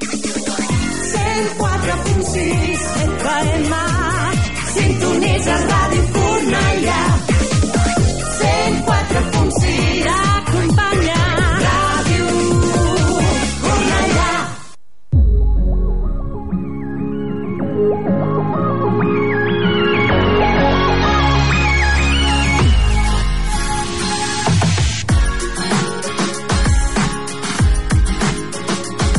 [0.00, 2.80] 104.6
[3.22, 3.72] FM
[4.74, 7.02] Sintonitza Ràdio Cornellà.
[8.38, 9.85] 104.6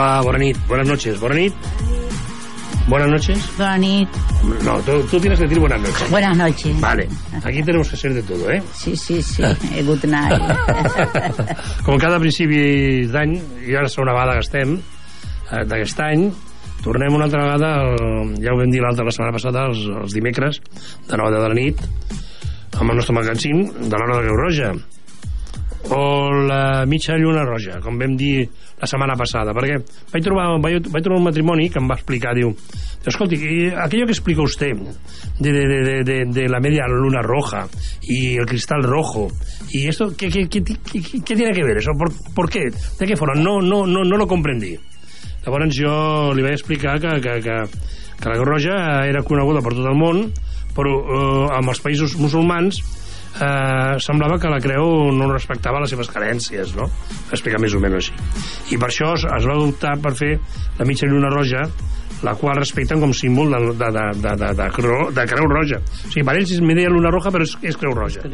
[0.00, 1.52] Hola, bona nit, buenas noches, bona nit.
[2.88, 3.38] Buenas noches.
[3.58, 4.08] Buenas nit.
[4.64, 6.10] No, tú, tú tienes que decir buenas noches.
[6.10, 6.80] Buenas noches.
[6.80, 7.06] Vale,
[7.44, 8.62] aquí tenemos que ser de todo, ¿eh?
[8.72, 9.42] Sí, sí, sí.
[9.42, 10.40] Eh, Good night.
[11.84, 13.34] Com cada principi d'any,
[13.68, 14.72] i ara segona vegada que estem,
[15.50, 16.24] eh, d'aquest any,
[16.80, 20.16] tornem una altra vegada, el, ja ho vam dir l'altra la setmana passada, els, els
[20.16, 20.62] dimecres,
[21.10, 21.84] de 9 de la nit,
[22.78, 24.72] amb el nostre magatzim de l'hora de Creu Roja
[25.88, 28.44] o la mitja lluna roja, com vam dir
[28.80, 29.78] la setmana passada, perquè
[30.12, 32.52] vaig trobar, vaig, vaig trobar un matrimoni que em va explicar, diu,
[33.06, 33.38] escolti,
[33.72, 34.76] aquello que explica usted
[35.40, 37.66] de, de, de, de, de la media luna roja
[38.02, 39.28] y el cristal rojo,
[39.72, 41.92] y esto, ¿qué, qué, qué, qué, qué tiene que ver eso?
[41.96, 42.70] ¿Por, ¿Por qué?
[42.98, 43.40] ¿De qué forma?
[43.40, 44.76] No, no, no, no lo comprendí.
[45.40, 45.92] Llavors jo
[46.36, 47.54] li vaig explicar que, que, que,
[48.20, 50.26] que la Roja era coneguda per tot el món,
[50.76, 52.82] però eh, amb els països musulmans
[53.36, 56.88] eh, semblava que la creu no respectava les seves carències, no?
[57.30, 58.18] Explicar més o menys així.
[58.74, 60.34] I per això es, es va adoptar per fer
[60.78, 61.64] la mitja lluna roja,
[62.26, 65.80] la qual respecten com símbol de, de, de, de, de, de, creu, de creu roja.
[65.80, 68.24] O sigui, per ells és media luna roja, però és, és creu roja.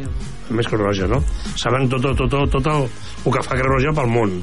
[0.51, 1.23] Més creu roja, no?
[1.55, 2.89] Saben tot, tot, tot, tot el,
[3.23, 4.41] el que fa creu roja pel món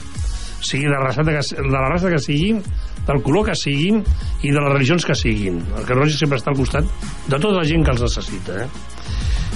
[0.64, 2.62] sigui de la raça que, de la raça que siguin,
[3.08, 4.00] del color que siguin
[4.44, 5.59] i de les religions que siguin.
[5.75, 6.88] El Creu Roja sempre està al costat
[7.28, 8.64] de tota la gent que els necessita.
[8.64, 8.93] Eh?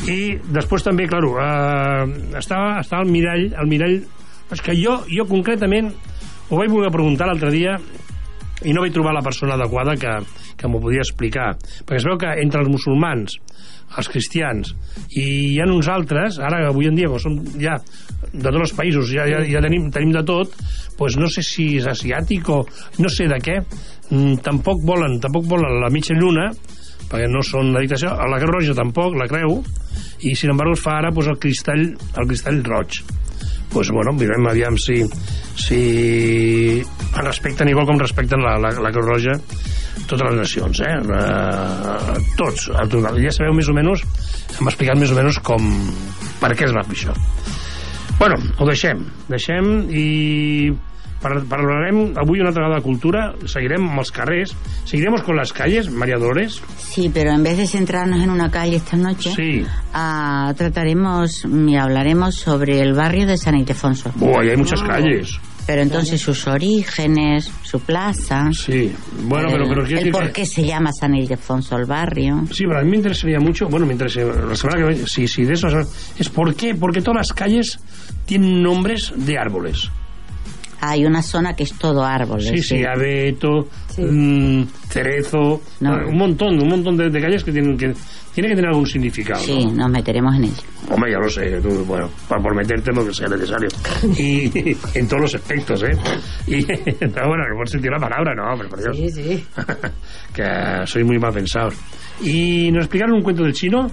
[0.05, 3.97] I després també, claro, eh, estava, estava el mirall, el mirall...
[4.47, 5.89] És que jo, jo concretament
[6.47, 7.73] ho vaig voler preguntar l'altre dia
[8.63, 10.13] i no vaig trobar la persona adequada que,
[10.57, 11.49] que m'ho podia explicar.
[11.83, 13.35] Perquè es veu que entre els musulmans,
[13.97, 14.73] els cristians,
[15.11, 17.77] i hi ha uns altres, ara avui en dia, són ja
[18.31, 20.55] de tots els països, ja, ja, ja tenim, tenim de tot,
[20.97, 22.63] pues no sé si és asiàtic o
[23.03, 23.59] no sé de què,
[24.09, 26.49] mm, tampoc volen, tampoc volen la mitja lluna,
[27.07, 29.61] perquè no són addictes a la Creu Roja tampoc, la creu,
[30.27, 33.01] i sin embargo es fa ara pues, el cristall, el cristall roig
[33.67, 35.01] pues bueno, mirem aviam si
[35.57, 36.81] si
[37.17, 39.35] respecten igual com respecten la, la, la Creu Roja
[40.07, 40.93] totes les nacions, eh?
[41.03, 43.17] Uh, tots, al total.
[43.19, 44.05] ja sabeu més o menys
[44.57, 45.71] hem explicat més o menys com
[46.41, 47.17] per què es va fer això
[48.17, 50.05] bueno, ho deixem deixem i
[51.21, 54.53] parlarem avui una altra vegada de cultura seguirem amb els carrers
[54.85, 58.77] seguirem con les calles, María Dolores Sí, pero en vez de centrarnos en una calle
[58.77, 59.65] esta noche, Sí.
[59.93, 64.11] ah, trataremos y hablaremos sobre el barrio de San Ildefonso.
[64.19, 68.49] oh, ahí hay muchas calles Pero entonces sus orígenes, su plaza.
[68.53, 68.89] Sí,
[69.23, 72.45] bueno, pero, pero el por qué se llama San Ildefonso el barrio.
[72.51, 75.43] Sí, pero a mí me interesaría mucho, bueno, me interesa, la semana que sí, sí,
[75.43, 75.67] de eso,
[76.17, 77.79] es por qué, porque todas las calles
[78.25, 79.89] tienen nombres de árboles.
[80.81, 82.47] Hay una zona que es todo árboles.
[82.49, 85.91] Sí, sí, abeto, mm, cerezo, No.
[85.91, 87.93] bueno, un montón, un montón de, de calles que tienen que
[88.33, 89.39] tiene que tener algún significado.
[89.39, 89.71] Sí, ¿no?
[89.73, 90.61] nos meteremos en ello.
[90.91, 93.67] Hombre, ya lo sé, tú, bueno, para por meterte lo que sea necesario.
[94.17, 95.97] Y en todos los aspectos, ¿eh?
[96.45, 96.63] Y,
[96.99, 98.95] pero bueno, no por sentir la palabra, no, hombre, por Dios.
[98.95, 99.45] Sí, sí.
[100.35, 100.43] que
[100.85, 101.69] soy muy mal pensado.
[102.21, 103.87] ¿Y nos explicaron un cuento del chino?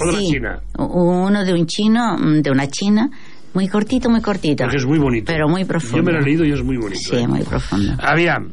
[0.00, 0.60] ¿O de la Sí, China?
[0.78, 3.10] Uno de un chino, mm, de una china,
[3.54, 4.64] muy cortito, muy cortito.
[4.64, 5.32] Porque es muy bonito.
[5.32, 5.96] Pero muy profundo.
[5.98, 7.00] Yo me lo he leído y es muy bonito.
[7.00, 7.26] Sí, ¿eh?
[7.26, 7.94] muy profundo.
[8.02, 8.52] Aviam,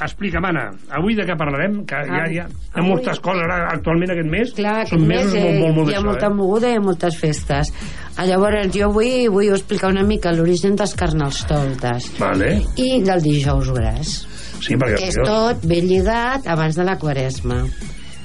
[0.00, 1.80] explica, Mana, avui de què parlarem?
[1.84, 4.52] Que hi ha, hi ha, hi ha avui- moltes coses ara, actualment aquest mes.
[4.54, 6.34] Clar, Són aquest mesos mes molt, eh, molt, molt hi ha d'això, molta eh?
[6.38, 7.72] moguda i moltes festes.
[8.16, 12.62] Ah, Llavors, jo vull, vull explicar una mica l'origen dels carnestoltes Vale.
[12.76, 14.14] i del dijous gras,
[14.60, 17.60] Sí, perquè que és tot ben lligat abans de la quaresma.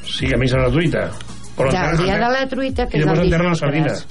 [0.05, 1.09] Sí, que a missa gratuïta.
[1.55, 4.07] Però Ja, el dia de la truita, que I és el dijous gras.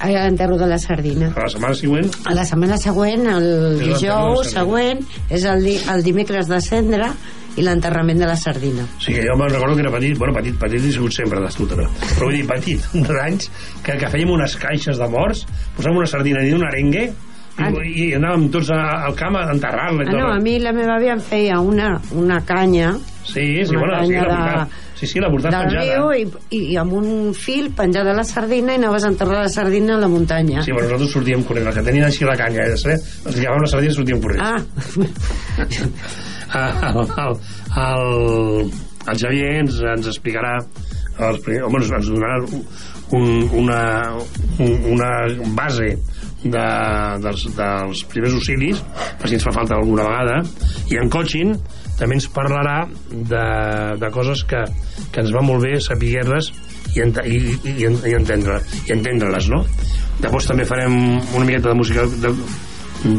[0.00, 1.28] Ah, L'enterro de la sardina.
[1.36, 6.02] A la setmana següent A la setmana següent, el dijous següent, és el, di el
[6.06, 7.10] dimecres de cendre
[7.58, 8.86] i l'enterrament de la sardina.
[9.02, 11.72] Sí, que jo me'n recordo que era petit, bueno, petit, petit he sigut sempre d'astut,
[11.74, 13.50] però, però vull dir, petit, d'anys,
[13.84, 15.44] que, que fèiem unes caixes de morts,
[15.76, 17.16] posàvem una sardina i un arengue, i,
[17.60, 17.68] Ah.
[17.84, 20.94] i anàvem tots a, al camp a enterrar-la i Ah, no, a mi la meva
[20.96, 22.94] àvia em feia una, una canya
[23.26, 25.96] Sí, sí, una bueno, sí, canya la de- sí, sí, la portava del penjada.
[25.96, 26.26] riu i,
[26.56, 30.00] i, i amb un fil penjada la sardina i anaves a enterrar la sardina a
[30.04, 30.60] la muntanya.
[30.66, 33.64] Sí, però nosaltres sortíem corrent, els que tenien així la canya, eh, els que llevaven
[33.64, 34.44] la sardina sortíem corrent.
[34.44, 34.60] Ah,
[36.52, 37.36] Ah, el, el,
[37.78, 38.70] el,
[39.06, 42.40] el Xavier ens, ens explicarà els, primers- home, ens donarà
[43.14, 43.28] un,
[43.60, 43.82] una,
[44.58, 45.10] un, una
[45.54, 45.92] base
[46.42, 46.64] de,
[47.22, 48.82] dels, dels primers auxilis
[49.20, 50.40] per si ens fa falta alguna vegada
[50.90, 51.54] i en coaching
[52.00, 52.78] també ens parlarà
[53.10, 53.44] de,
[54.00, 54.64] de coses que,
[55.12, 56.50] que ens va molt bé saber-les
[56.96, 59.62] i, ent i, i, i, entendre i entendre-les no?
[60.20, 62.32] després també farem una miqueta de música de,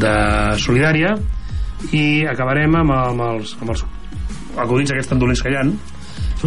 [0.02, 0.14] de
[0.62, 1.14] solidària
[1.94, 3.86] i acabarem amb, amb, els, amb els
[4.62, 5.64] acudits aquests tan dolents que hi ha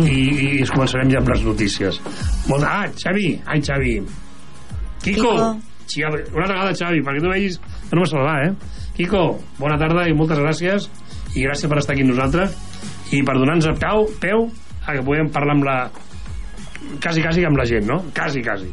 [0.04, 2.00] i, i es començarem ja amb les notícies.
[2.50, 3.96] Molt, ah, Xavi, ai Xavi.
[5.06, 5.32] Kiko,
[5.88, 6.12] Kiko.
[6.36, 7.60] Una vegada Xavi, perquè tu vegis
[7.94, 8.82] no me salvar, eh?
[8.98, 9.24] Kiko,
[9.60, 10.90] bona tarda i moltes gràcies
[11.36, 12.56] i gràcies per estar aquí amb nosaltres
[13.16, 14.48] i per donar-nos a peu, peu
[14.86, 15.78] a que podem parlar amb la
[17.04, 18.02] quasi, quasi amb la gent, no?
[18.16, 18.72] Quasi, quasi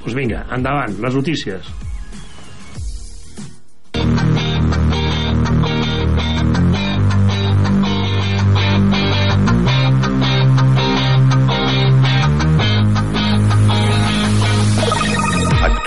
[0.00, 1.70] doncs vinga, endavant, les notícies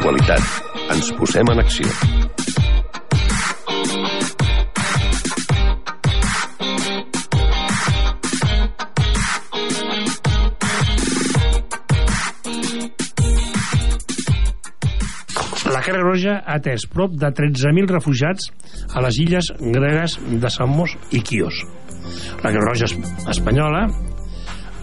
[0.03, 0.43] Actualitat.
[0.91, 2.22] Ens posem en acció.
[16.13, 18.51] Roja ha atès prop de 13.000 refugiats
[18.93, 21.63] a les illes gregues de Samos i Quios.
[22.43, 22.97] La Creu Roja es-
[23.33, 23.87] espanyola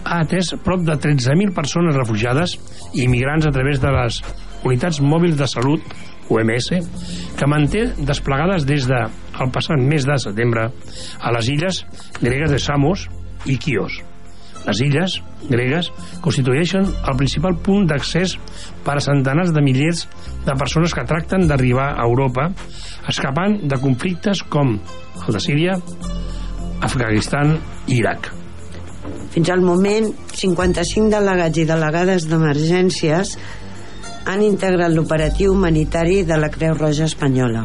[0.03, 2.57] ha atès prop de 13.000 persones refugiades
[2.95, 4.19] i immigrants a través de les
[4.65, 5.85] unitats mòbils de salut
[6.31, 6.71] UMS,
[7.39, 9.01] que manté desplegades des de
[9.41, 10.67] el passat mes de setembre
[11.21, 11.85] a les illes
[12.21, 13.07] gregues de Samos
[13.47, 14.01] i Quios.
[14.67, 15.17] Les illes
[15.49, 15.89] gregues
[16.25, 18.37] constitueixen el principal punt d'accés
[18.85, 20.05] per a centenars de milers
[20.47, 22.51] de persones que tracten d'arribar a Europa
[23.09, 25.79] escapant de conflictes com el de Síria,
[26.81, 28.31] Afganistan i Iraq.
[29.31, 33.37] fins al moment, 55 delegats i delegades d'emergències
[34.27, 37.65] han integrat l'operatiu humanitari de la Creu Roja Espanyola,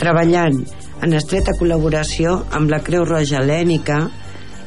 [0.00, 0.58] treballant
[1.00, 4.00] en estreta col·laboració amb la Creu Roja Helènica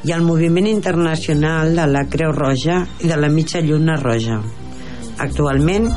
[0.03, 4.41] i el moviment internacional de la Creu Roja i de la Mitja Lluna Roja.
[5.23, 5.87] Actualment,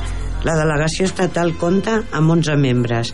[0.47, 3.13] la delegació estatal compta amb 11 membres,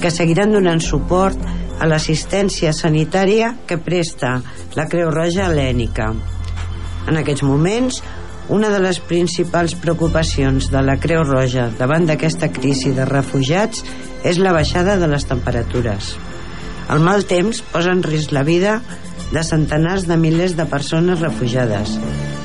[0.00, 1.36] que seguiran donant suport
[1.80, 4.38] a l'assistència sanitària que presta
[4.76, 6.08] la Creu Roja Hel·lènica.
[7.08, 8.00] En aquests moments,
[8.50, 13.84] una de les principals preocupacions de la Creu Roja davant d'aquesta crisi de refugiats
[14.26, 16.16] és la baixada de les temperatures.
[16.90, 18.80] El mal temps posa en risc la vida
[19.32, 21.96] de centenars de milers de persones refugiades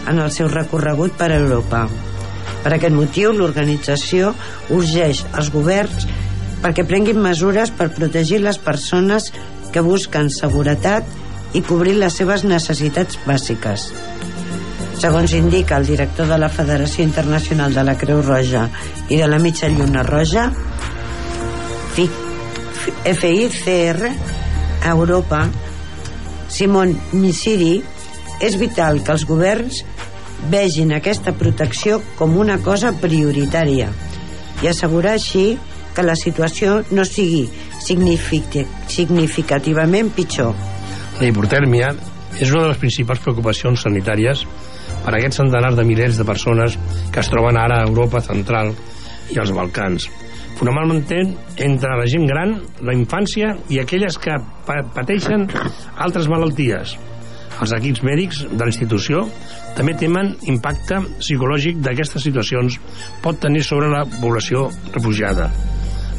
[0.07, 1.87] en el seu recorregut per Europa.
[2.63, 4.33] Per aquest motiu, l'organització
[4.73, 6.05] urgeix els governs
[6.61, 9.31] perquè prenguin mesures per protegir les persones
[9.73, 11.05] que busquen seguretat
[11.53, 13.89] i cobrir les seves necessitats bàsiques.
[14.97, 18.69] Segons indica el director de la Federació Internacional de la Creu Roja
[19.11, 20.47] i de la Mitja Lluna Roja,
[21.95, 22.09] Fi-
[22.85, 24.09] Fi- FICR,
[24.85, 25.45] a Europa,
[26.49, 27.81] Simon Misiri,
[28.43, 29.83] és vital que els governs
[30.51, 33.89] vegin aquesta protecció com una cosa prioritària
[34.61, 35.57] i assegurar així
[35.95, 37.45] que la situació no sigui
[37.79, 40.53] signific- significativament pitjor.
[41.21, 41.93] La hipotèrmia
[42.39, 44.43] és una de les principals preocupacions sanitàries
[45.05, 46.75] per a aquests centenars de milers de persones
[47.11, 48.73] que es troben ara a Europa central
[49.31, 50.09] i als Balcans.
[50.55, 51.33] Fonamentalment
[51.65, 55.49] entre la gent gran, la infància i aquelles que pa pateixen
[55.99, 56.95] altres malalties.
[57.63, 59.25] Els equips mèdics de la institució
[59.75, 62.79] també temen impacte psicològic d'aquestes situacions
[63.23, 65.49] pot tenir sobre la població refugiada.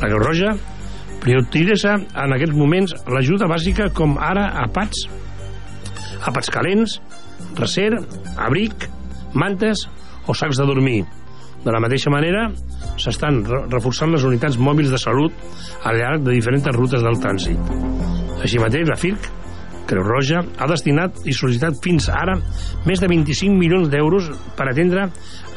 [0.01, 0.55] La Creu Roja
[1.21, 5.07] prioritza en aquests moments l'ajuda bàsica com ara àpats
[6.27, 6.99] àpats calents,
[7.59, 7.91] recer,
[8.37, 8.89] abric,
[9.35, 9.87] mantes
[10.27, 11.05] o sacs de dormir.
[11.67, 12.45] De la mateixa manera,
[13.03, 15.33] s'estan re- reforçant les unitats mòbils de salut
[15.83, 17.59] al llarg de diferents rutes del trànsit.
[18.45, 19.21] Així mateix, la FIRC,
[19.87, 22.35] Creu Roja, ha destinat i sol·licitat fins ara
[22.87, 25.03] més de 25 milions d'euros per atendre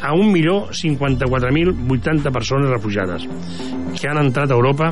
[0.02, 3.26] a 1.054.080 persones refugiades
[4.00, 4.92] que han entrat a Europa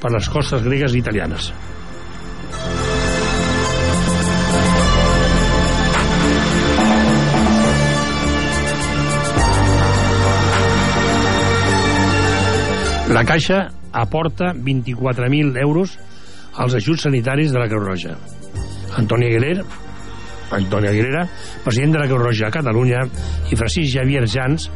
[0.00, 1.52] per les costes gregues i italianes.
[13.08, 15.98] La Caixa aporta 24.000 euros
[16.54, 18.18] als ajuts sanitaris de la Creu Roja.
[19.00, 19.64] Antoni Aguilera,
[20.52, 21.24] Antoni Aguilera,
[21.64, 23.00] president de la Creu Roja a Catalunya,
[23.48, 24.68] i Francis Javier Jans,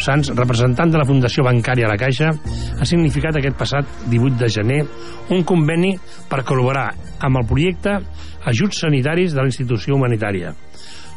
[0.00, 4.80] Sans, representant de la Fundació Bancària la Caixa, ha significat aquest passat 18 de gener
[5.32, 5.94] un conveni
[6.28, 6.86] per col·laborar
[7.20, 7.98] amb el projecte
[8.48, 10.54] Ajuts Sanitaris de la institució humanitària.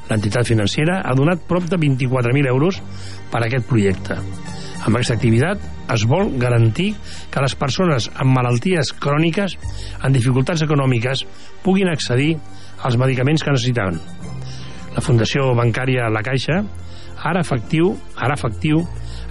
[0.10, 2.82] L'entitat financera ha donat prop de 24.000 euros
[3.32, 4.20] per a aquest projecte.
[4.84, 5.62] Amb aquesta activitat
[5.94, 6.90] es vol garantir
[7.32, 9.56] que les persones amb malalties cròniques,
[10.02, 11.24] amb dificultats econòmiques,
[11.63, 12.34] puguin accedir
[12.84, 14.00] als medicaments que necessitaven.
[14.94, 16.60] La Fundació Bancària La Caixa
[17.24, 18.84] ara efectiu, ara efectiu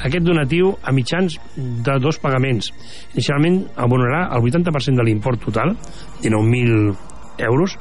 [0.02, 2.72] aquest donatiu a mitjans de dos pagaments.
[3.12, 5.76] Inicialment abonarà el 80% de l'import total,
[6.24, 6.96] 19.000
[7.50, 7.76] euros,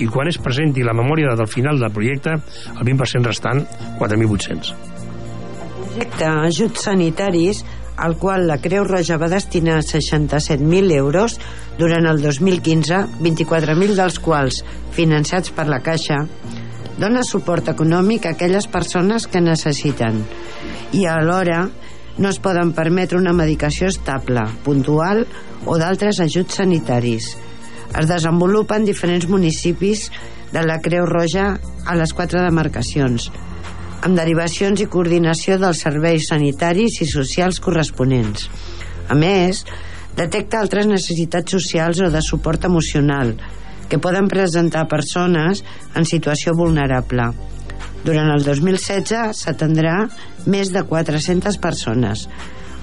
[0.00, 2.36] i quan es presenti la memòria del final del projecte,
[2.74, 3.64] el 20% restant,
[3.98, 5.03] 4.800.
[5.94, 7.64] projecte Ajuts Sanitaris
[7.96, 11.36] al qual la Creu Roja va destinar 67.000 euros
[11.78, 14.64] durant el 2015, 24.000 dels quals
[14.96, 16.24] finançats per la Caixa,
[16.98, 20.24] dona suport econòmic a aquelles persones que necessiten
[20.98, 21.68] i alhora
[22.18, 25.24] no es poden permetre una medicació estable, puntual
[25.66, 27.36] o d'altres ajuts sanitaris.
[27.94, 30.08] Es desenvolupa en diferents municipis
[30.50, 31.52] de la Creu Roja
[31.86, 33.30] a les quatre demarcacions,
[34.02, 38.48] amb derivacions i coordinació dels serveis sanitaris i socials corresponents.
[39.08, 39.64] A més,
[40.16, 43.34] detecta altres necessitats socials o de suport emocional
[43.88, 45.62] que poden presentar persones
[45.94, 47.30] en situació vulnerable.
[48.04, 49.96] Durant el 2016 s'atendrà
[50.50, 52.26] més de 400 persones,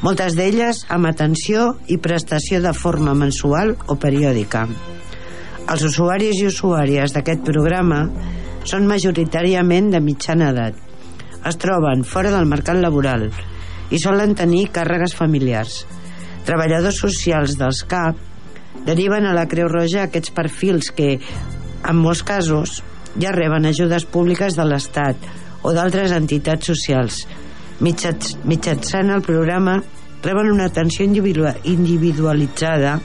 [0.01, 4.65] moltes d'elles amb atenció i prestació de forma mensual o periòdica.
[5.69, 8.01] Els usuaris i usuàries d'aquest programa
[8.65, 10.90] són majoritàriament de mitjana edat.
[11.47, 13.29] Es troben fora del mercat laboral
[13.91, 15.85] i solen tenir càrregues familiars.
[16.45, 18.19] Treballadors socials dels CAP
[18.85, 21.15] deriven a la Creu Roja aquests perfils que,
[21.87, 22.79] en molts casos,
[23.19, 25.17] ja reben ajudes públiques de l'Estat
[25.61, 27.25] o d'altres entitats socials.
[27.81, 29.79] Mitjançant el programa
[30.23, 32.99] reben una atenció individua- individualitzada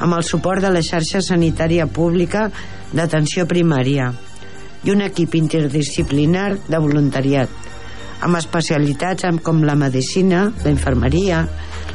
[0.00, 2.48] amb el suport de la xarxa sanitària pública
[2.92, 4.10] d'atenció primària
[4.84, 7.70] i un equip interdisciplinar de voluntariat
[8.20, 11.44] amb especialitats com la medicina, la infermeria,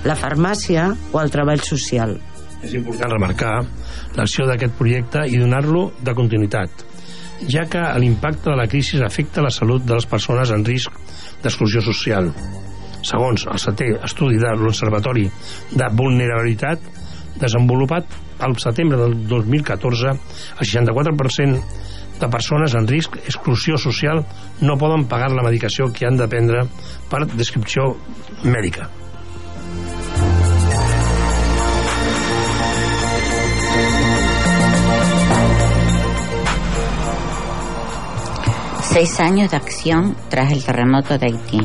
[0.06, 2.16] la farmàcia o el treball social.
[2.66, 3.60] És important remarcar
[4.18, 6.86] l'acció d'aquest projecte i donar-lo de continuïtat,
[7.52, 10.94] ja que l'impacte de la crisi afecta la salut de les persones en risc
[11.44, 12.32] d'exclusió social.
[13.06, 15.28] Segons el setè estudi de l'Observatori
[15.78, 16.82] de Vulnerabilitat,
[17.38, 20.16] desenvolupat al setembre del 2014,
[20.58, 21.60] el 64%
[22.20, 24.24] de persones en risc d'exclusió social
[24.62, 26.66] no poden pagar la medicació que han de prendre
[27.10, 27.96] per descripció
[28.44, 28.90] mèdica.
[38.96, 41.60] Seis años de acción tras el terremoto de Haití.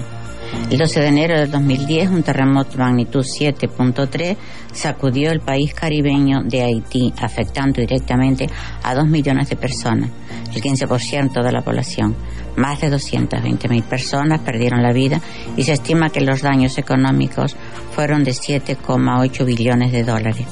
[0.68, 4.36] El 12 de enero del 2010, un terremoto magnitud 7.3
[4.72, 8.48] sacudió el país caribeño de Haití, afectando directamente
[8.82, 10.10] a 2 millones de personas,
[10.54, 12.16] el 15% de la población.
[12.56, 15.20] Más de 220.000 personas perdieron la vida
[15.56, 17.56] y se estima que los daños económicos
[17.94, 20.46] fueron de 7,8 billones de dólares.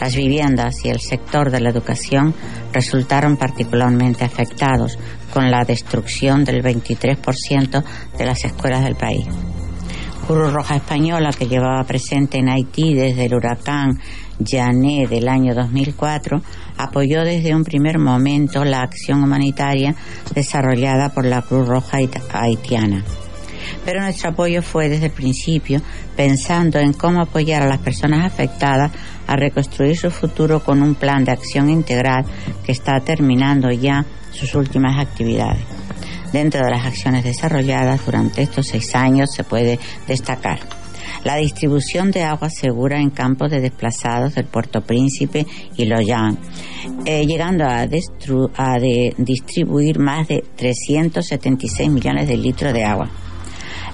[0.00, 2.34] Las viviendas y el sector de la educación
[2.72, 4.98] resultaron particularmente afectados
[5.32, 7.84] con la destrucción del 23%
[8.18, 9.26] de las escuelas del país.
[10.26, 13.98] Cruz Roja Española, que llevaba presente en Haití desde el huracán
[14.38, 16.40] Yané del año 2004,
[16.78, 19.94] apoyó desde un primer momento la acción humanitaria
[20.34, 23.04] desarrollada por la Cruz Roja hait- haitiana.
[23.84, 25.80] Pero nuestro apoyo fue desde el principio
[26.16, 28.92] pensando en cómo apoyar a las personas afectadas
[29.26, 32.24] a reconstruir su futuro con un plan de acción integral
[32.64, 35.62] que está terminando ya sus últimas actividades.
[36.34, 40.58] Dentro de las acciones desarrolladas durante estos seis años se puede destacar
[41.22, 46.36] la distribución de agua segura en campos de desplazados del Puerto Príncipe y Loyang,
[47.04, 53.08] eh, llegando a de- distribuir más de 376 millones de litros de agua.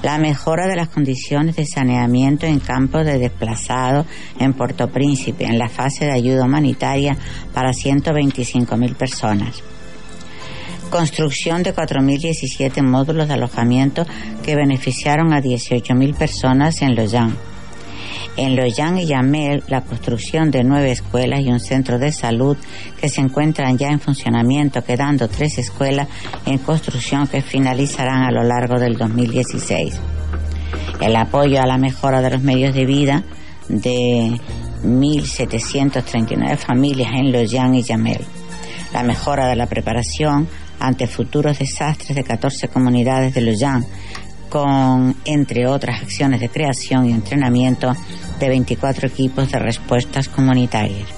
[0.02, 4.06] La mejora de las condiciones de saneamiento en campos de desplazados
[4.38, 7.18] en Puerto Príncipe, en la fase de ayuda humanitaria
[7.52, 9.62] para 125.000 personas
[10.90, 14.04] construcción de 4.017 módulos de alojamiento
[14.42, 17.36] que beneficiaron a 18.000 personas en Loyang.
[18.36, 22.56] En Loyang y Yamel, la construcción de nueve escuelas y un centro de salud
[23.00, 26.08] que se encuentran ya en funcionamiento, quedando tres escuelas
[26.46, 30.00] en construcción que finalizarán a lo largo del 2016.
[31.00, 33.24] El apoyo a la mejora de los medios de vida
[33.68, 34.40] de
[34.84, 38.24] 1.739 familias en Loyang y Yamel.
[38.92, 40.48] La mejora de la preparación
[40.80, 43.84] ante futuros desastres de 14 comunidades de Loyang,
[44.48, 47.94] con, entre otras acciones de creación y entrenamiento
[48.40, 51.08] de 24 equipos de respuestas comunitarias.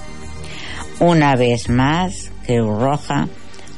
[0.99, 3.27] Una vez más, Cruz Roja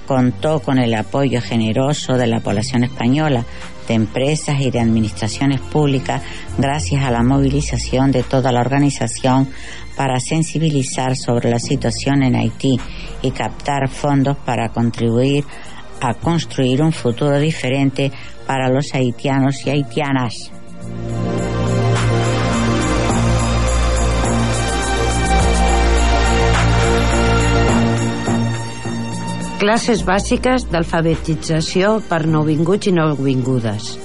[0.06, 3.46] contó con el apoyo generoso de la población española,
[3.88, 6.22] de empresas y de administraciones públicas,
[6.58, 9.48] gracias a la movilización de toda la organización
[9.96, 12.80] para sensibilizar sobre la situación en Haití
[13.22, 15.46] y captar fondos para contribuir
[16.02, 18.12] a construir un futuro diferente
[18.46, 20.52] para los haitianos y haitianas.
[29.56, 33.96] Classes bàsiques d'alfabetització per nouvinguts i nouvingudes.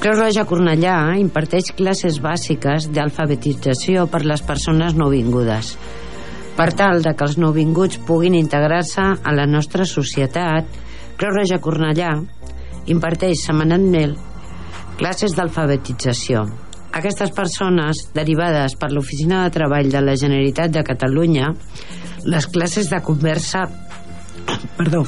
[0.00, 5.74] Creu Roja Cornellà imparteix classes bàsiques d'alfabetització per les persones nouvingudes.
[6.56, 10.64] Per tal de que els nouvinguts puguin integrar-se a la nostra societat,
[11.20, 12.14] Creu Roja Cornellà
[12.88, 14.14] imparteix setmanalment
[14.96, 16.46] classes d'alfabetització.
[16.96, 21.52] Aquestes persones, derivades per l'Oficina de Treball de la Generalitat de Catalunya,
[22.24, 23.66] les classes de conversa
[24.80, 25.04] perdó,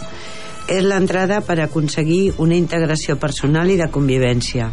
[0.68, 4.68] és l'entrada per aconseguir una integració personal i de convivència.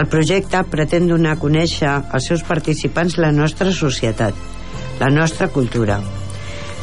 [0.00, 4.32] El projecte pretén donar a conèixer als seus participants la nostra societat,
[5.04, 6.00] la nostra cultura.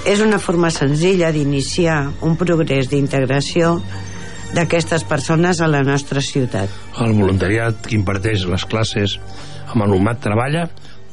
[0.04, 3.78] És una forma senzilla d'iniciar un progrés d'integració
[4.54, 6.68] d'aquestes persones a la nostra ciutat.
[7.00, 9.16] El voluntariat que imparteix les classes
[9.72, 10.66] amb alumnat treballa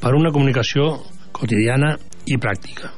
[0.03, 0.91] per una comunicació
[1.37, 1.95] quotidiana
[2.27, 2.91] i pràctica.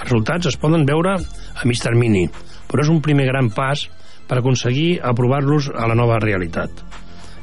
[0.00, 2.26] Els resultats es poden veure a mig termini,
[2.66, 3.86] però és un primer gran pas
[4.26, 6.74] per aconseguir aprovar-los a la nova realitat.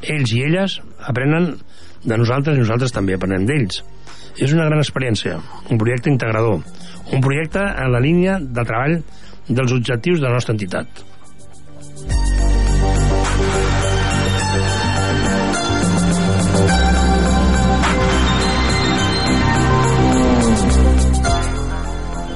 [0.03, 1.53] Ells i elles aprenen
[2.03, 3.79] de nosaltres i nosaltres també aprenem d'ells.
[4.37, 5.39] És una gran experiència,
[5.71, 6.61] un projecte integrador,
[7.09, 8.99] un projecte en la línia de treball
[9.49, 11.05] dels objectius de la nostra entitat.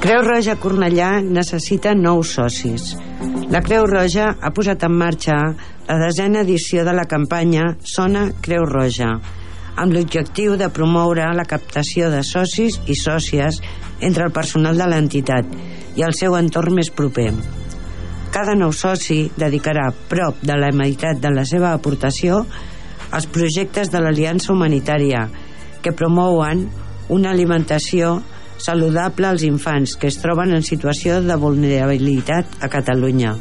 [0.01, 2.95] Creu Roja Cornellà necessita nous socis.
[3.53, 5.35] La Creu Roja ha posat en marxa
[5.85, 9.11] la desena edició de la campanya Sona Creu Roja,
[9.75, 13.61] amb l'objectiu de promoure la captació de socis i sòcies
[14.01, 15.47] entre el personal de l'entitat
[15.95, 17.31] i el seu entorn més proper.
[18.31, 22.45] Cada nou soci dedicarà prop de la meitat de la seva aportació
[23.11, 25.25] als projectes de l'Aliança Humanitària
[25.83, 26.67] que promouen
[27.11, 28.21] una alimentació
[28.61, 33.33] saludable als infants que es troben en situació de vulnerabilitat a Catalunya.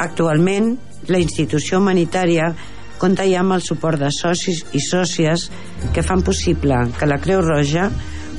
[0.00, 0.76] Actualment,
[1.08, 2.52] la institució humanitària
[3.00, 5.48] compta ja amb el suport de socis i sòcies
[5.94, 7.88] que fan possible que la Creu Roja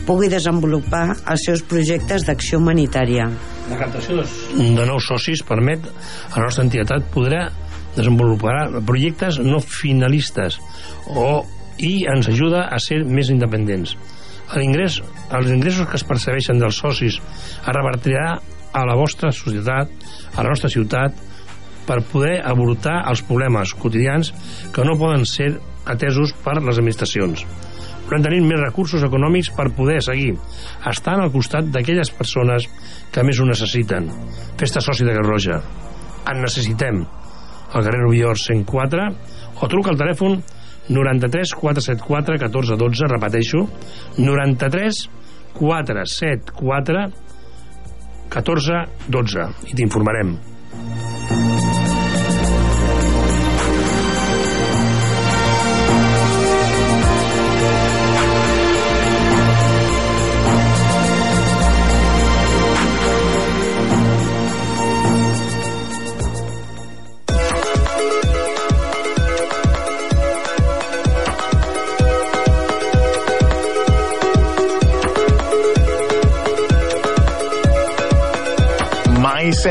[0.05, 3.27] pugui desenvolupar els seus projectes d'acció humanitària.
[3.69, 7.47] La captació de nous socis permet a la nostra entitat poder
[7.95, 10.59] desenvolupar projectes no finalistes
[11.09, 11.43] o,
[11.77, 13.95] i ens ajuda a ser més independents.
[14.57, 14.99] L'ingrés,
[15.31, 18.35] els ingressos que es percebeixen dels socis es revertirà
[18.71, 19.91] a la vostra societat,
[20.35, 21.15] a la nostra ciutat,
[21.87, 24.31] per poder abortar els problemes quotidians
[24.73, 25.53] que no poden ser
[25.89, 27.45] atesos per les administracions.
[28.05, 30.33] Volem tenir més recursos econòmics per poder seguir
[30.89, 32.67] estant al costat d'aquelles persones
[33.13, 34.09] que més ho necessiten.
[34.59, 35.61] Festa soci de Garroja.
[36.27, 37.05] En necessitem.
[37.71, 39.05] Al carrer Rubior 104
[39.61, 40.41] o truca al telèfon
[40.91, 43.63] 93 474 14 12, repeteixo,
[44.17, 45.03] 93
[45.55, 47.05] 474
[48.31, 50.35] 14 12 i t'informarem.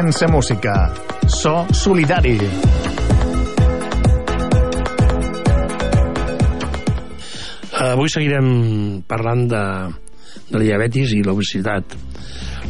[0.00, 0.72] Sense música.
[1.28, 2.38] So solidari.
[7.76, 9.60] Avui seguirem parlant de,
[10.48, 11.98] de la diabetis i l'obesitat.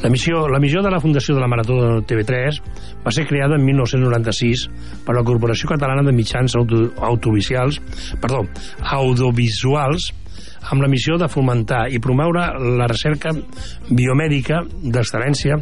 [0.02, 2.58] La missió, la missió de la Fundació de la Marató de TV3
[3.04, 4.66] va ser creada en 1996
[5.06, 7.78] per la Corporació Catalana de Mitjans Auto, Autovisuals,
[8.18, 8.42] perdó,
[8.98, 10.10] Audiovisuals
[10.68, 12.44] amb la missió de fomentar i promoure
[12.78, 13.32] la recerca
[13.88, 15.56] biomèdica d'excel·lència,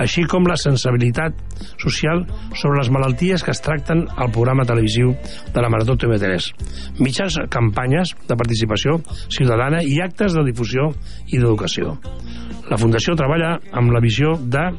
[0.00, 1.36] així com la sensibilitat
[1.82, 5.12] social sobre les malalties que es tracten al programa televisiu
[5.54, 6.50] de la Marató TV3.
[7.02, 10.90] Mitjans campanyes de participació ciutadana i actes de difusió
[11.26, 11.98] i d'educació.
[12.70, 14.70] La Fundació treballa amb la visió de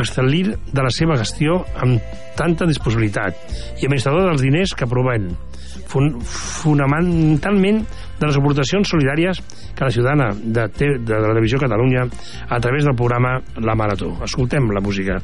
[0.00, 1.98] excel·lir de la seva gestió amb
[2.38, 3.36] tanta disponibilitat
[3.80, 5.49] i administrador dels diners que proveen fun
[5.90, 7.82] fonamentalment
[8.20, 9.40] de les aportacions solidàries
[9.74, 12.06] que la ciutadana de, de, de la Televisió Catalunya
[12.48, 14.16] a través del programa La Marató.
[14.24, 15.20] Escoltem la música.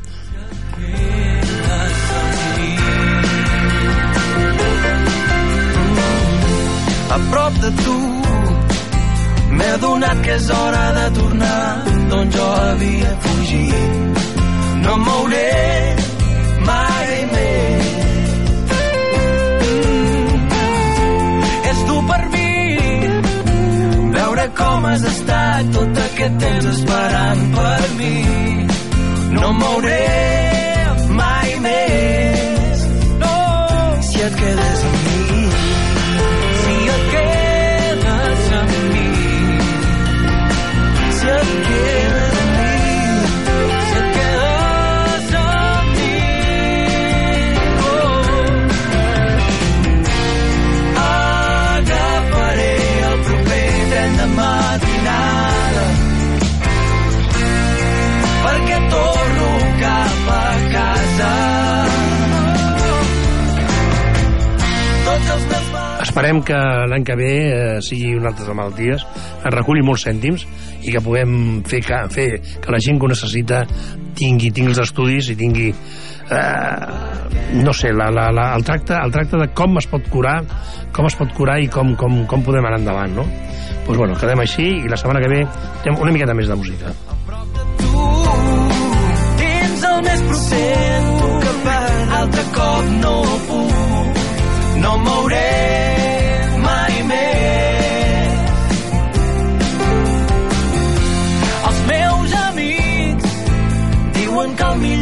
[7.16, 7.96] a prop de tu
[9.57, 11.61] m'he adonat que és hora de tornar
[12.11, 14.20] d'on jo havia fugit
[14.83, 15.46] no em mouré
[16.68, 17.75] mai més
[26.72, 28.14] esperant per mi.
[29.37, 29.95] No em mouré
[66.16, 66.57] Esperem que
[66.88, 69.02] l'any que ve eh, sigui un altre de malalties,
[69.37, 70.46] es reculli molts cèntims
[70.81, 71.35] i que puguem
[71.68, 73.59] fer que, fer que la gent que ho necessita
[74.16, 76.87] tingui, tingui els estudis i tingui eh,
[77.61, 80.38] no sé, la, la, la, el, tracte, el tracte de com es pot curar
[80.96, 83.29] com es pot curar i com, com, com podem anar endavant no?
[83.85, 85.42] pues bueno, quedem així i la setmana que ve
[85.85, 86.96] tenim una miqueta més de música.
[89.92, 90.48] El més
[91.44, 91.85] que per
[92.22, 93.16] altre cop no
[93.50, 94.24] puc.
[94.81, 95.86] No mouré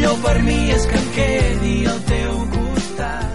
[0.04, 3.30] millor per mi és que em quedi al teu costat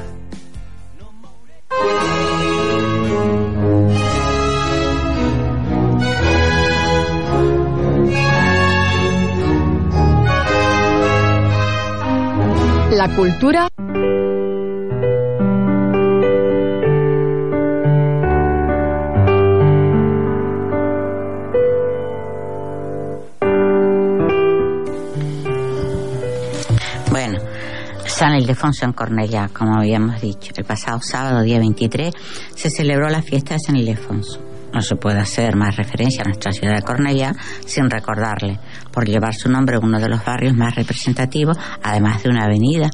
[12.99, 13.67] La cultura
[28.29, 30.53] San Ildefonso en Cornellá, como habíamos dicho.
[30.55, 32.13] El pasado sábado, día 23,
[32.53, 34.39] se celebró la fiesta de San Ildefonso.
[34.71, 37.33] No se puede hacer más referencia a nuestra ciudad de Cornellá
[37.65, 38.59] sin recordarle,
[38.91, 42.91] por llevar su nombre uno de los barrios más representativos, además de una avenida,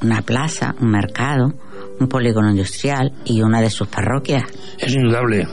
[0.00, 1.52] una plaza, un mercado,
[1.98, 4.44] un polígono industrial y una de sus parroquias.
[4.78, 5.46] es indudable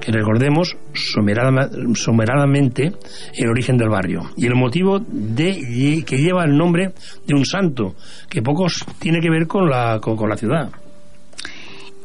[0.00, 2.92] que recordemos somerada- someradamente
[3.34, 6.92] el origen del barrio y el motivo de que lleva el nombre
[7.26, 7.94] de un santo
[8.28, 10.70] que pocos tiene que ver con la, con, con la ciudad.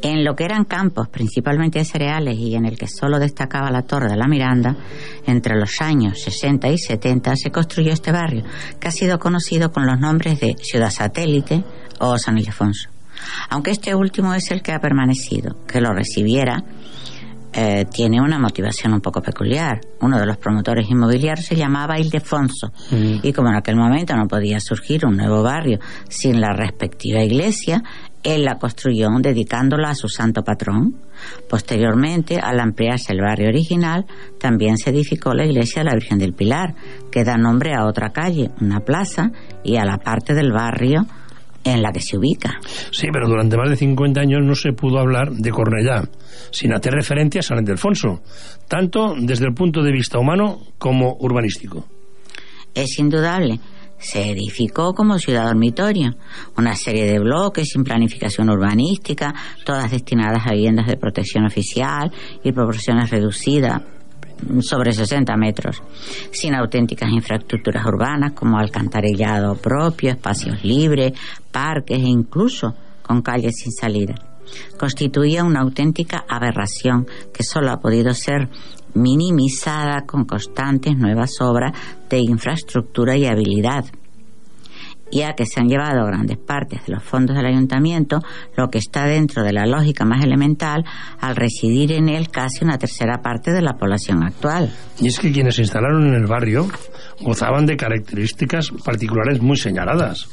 [0.01, 3.84] En lo que eran campos, principalmente de cereales, y en el que solo destacaba la
[3.84, 4.75] Torre de la Miranda,
[5.25, 8.43] entre los años 60 y 70 se construyó este barrio,
[8.82, 11.63] que ha sido conocido con los nombres de Ciudad Satélite
[11.99, 12.89] o San Ildefonso.
[13.50, 16.64] Aunque este último es el que ha permanecido, que lo recibiera
[17.56, 19.80] eh, tiene una motivación un poco peculiar.
[20.02, 24.60] Uno de los promotores inmobiliarios se llamaba Ildefonso y como en aquel momento no podía
[24.60, 27.84] surgir un nuevo barrio sin la respectiva iglesia,
[28.24, 30.96] él la construyó dedicándola a su santo patrón.
[31.48, 34.06] Posteriormente, al ampliarse el barrio original,
[34.40, 36.74] también se edificó la iglesia de la Virgen del Pilar,
[37.12, 39.32] que da nombre a otra calle, una plaza,
[39.64, 41.06] y a la parte del barrio
[41.63, 42.60] en la que se ubica.
[42.91, 46.04] Sí, pero durante más de 50 años no se pudo hablar de Cornellá
[46.52, 48.21] sin hacer referencia a San Ildefonso,
[48.67, 51.86] tanto desde el punto de vista humano como urbanístico.
[52.73, 53.60] Es indudable.
[53.97, 56.15] Se edificó como ciudad dormitorio,
[56.58, 62.12] una serie de bloques sin planificación urbanística, todas destinadas a viviendas de protección oficial
[62.43, 63.82] y proporciones reducidas
[64.62, 65.82] sobre 60 metros,
[66.32, 71.13] sin auténticas infraestructuras urbanas como alcantarillado propio, espacios libres,
[71.51, 74.15] parques e incluso con calles sin salida.
[74.77, 78.49] Constituía una auténtica aberración que solo ha podido ser
[78.93, 81.73] minimizada con constantes nuevas obras
[82.10, 83.86] de infraestructura y habilidad
[85.13, 88.19] ya que se han llevado grandes partes de los fondos del ayuntamiento,
[88.58, 90.86] lo que está dentro de la lógica más elemental
[91.19, 94.71] al residir en él casi una tercera parte de la población actual.
[94.99, 96.67] Y es que quienes se instalaron en el barrio
[97.21, 100.28] gozaban de características particulares muy señaladas.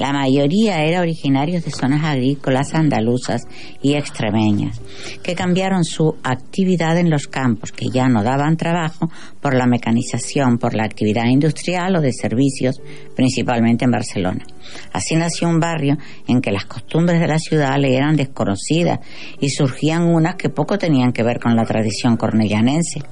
[0.00, 3.42] La mayoría eran originarios de zonas agrícolas andaluzas
[3.82, 4.80] y extremeñas,
[5.22, 9.10] que cambiaron su actividad en los campos, que ya no daban trabajo
[9.42, 12.80] por la mecanización, por la actividad industrial o de servicios,
[13.14, 14.46] principalmente en Barcelona.
[14.90, 19.00] Así nació un barrio en que las costumbres de la ciudad le eran desconocidas
[19.38, 23.02] y surgían unas que poco tenían que ver con la tradición cornellanense.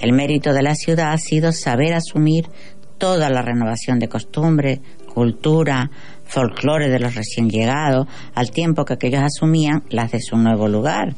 [0.00, 2.46] El mérito de la ciudad ha sido saber asumir
[2.96, 4.80] toda la renovación de costumbres,
[5.12, 5.90] cultura,
[6.30, 11.14] folclore de los recién llegados, al tiempo que aquellos asumían las de su nuevo lugar.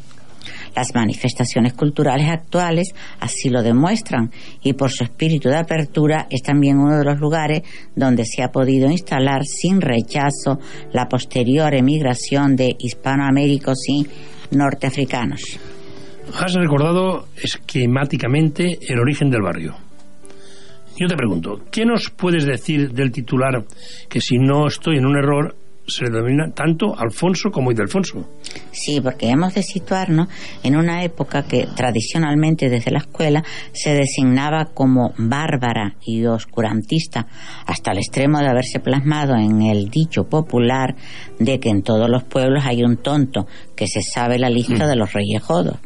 [0.74, 4.30] Las manifestaciones culturales actuales así lo demuestran
[4.62, 7.62] y por su espíritu de apertura es también uno de los lugares
[7.94, 10.58] donde se ha podido instalar sin rechazo
[10.92, 14.06] la posterior emigración de hispanoaméricos y
[14.50, 15.42] norteafricanos.
[16.34, 19.76] Has recordado esquemáticamente el origen del barrio.
[20.96, 23.64] Yo te pregunto, ¿qué nos puedes decir del titular
[24.08, 28.28] que si no estoy en un error se le denomina tanto Alfonso como Ildefonso?
[28.70, 30.28] Sí, porque hemos de situarnos
[30.62, 37.26] en una época que tradicionalmente desde la escuela se designaba como bárbara y oscurantista,
[37.66, 40.94] hasta el extremo de haberse plasmado en el dicho popular
[41.38, 43.46] de que en todos los pueblos hay un tonto
[43.82, 45.76] que se sabe la lista de los reyes jodos,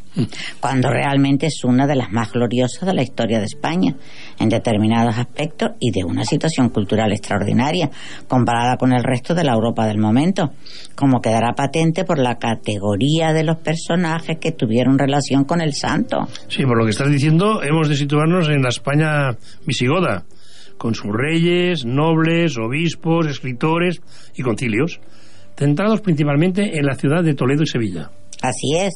[0.59, 3.95] cuando realmente es una de las más gloriosas de la historia de España
[4.37, 7.89] en determinados aspectos y de una situación cultural extraordinaria
[8.27, 10.51] comparada con el resto de la Europa del momento,
[10.93, 16.27] como quedará patente por la categoría de los personajes que tuvieron relación con el santo.
[16.49, 19.31] Sí, por lo que estás diciendo, hemos de situarnos en la España
[19.65, 20.23] visigoda,
[20.77, 24.01] con sus reyes, nobles, obispos, escritores
[24.35, 24.99] y concilios,
[25.57, 28.11] centrados principalmente en la ciudad de Toledo y Sevilla.
[28.41, 28.93] Así es.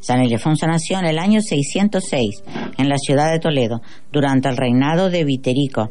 [0.00, 2.42] San Ildefonso nació en el año 606
[2.76, 3.80] en la ciudad de Toledo
[4.12, 5.90] durante el reinado de Viterico.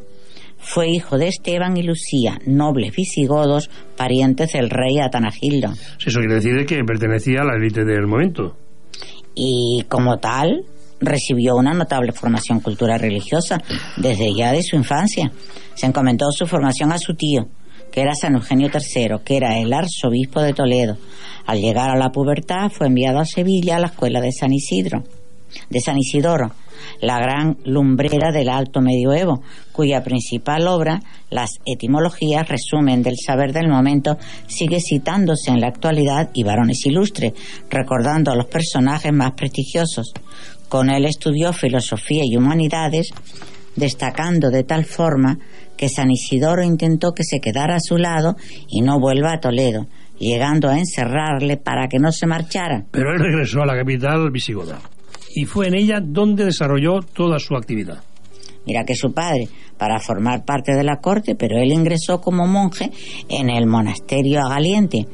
[0.60, 5.74] Fue hijo de Esteban y Lucía, nobles visigodos, parientes del rey Atanagildo.
[6.06, 8.56] Eso quiere decir que pertenecía a la élite del momento.
[9.36, 10.64] y como tal
[11.02, 13.62] recibió una notable formación cultural religiosa
[13.98, 15.32] desde ya de su infancia.
[15.74, 17.48] Se encomendó su formación a su tío,
[17.94, 20.98] que era San Eugenio III, que era el arzobispo de Toledo.
[21.46, 25.04] Al llegar a la pubertad fue enviado a Sevilla a la escuela de San Isidro,
[25.70, 26.52] de San Isidoro,
[27.02, 33.68] la gran lumbrera del alto medioevo, cuya principal obra, las etimologías, resumen del saber del
[33.68, 37.34] momento, sigue citándose en la actualidad y varones ilustres,
[37.70, 40.14] recordando a los personajes más prestigiosos.
[40.68, 43.14] Con él estudió filosofía y humanidades,
[43.76, 45.38] destacando de tal forma
[45.84, 48.38] que San Isidoro intentó que se quedara a su lado
[48.70, 49.86] y no vuelva a Toledo,
[50.18, 52.86] llegando a encerrarle para que no se marchara.
[52.90, 54.80] Pero él regresó a la capital visigoda
[55.36, 58.02] y fue en ella donde desarrolló toda su actividad.
[58.66, 62.90] Mira que su padre, para formar parte de la corte, pero él ingresó como monje
[63.28, 65.06] en el monasterio Agaliente,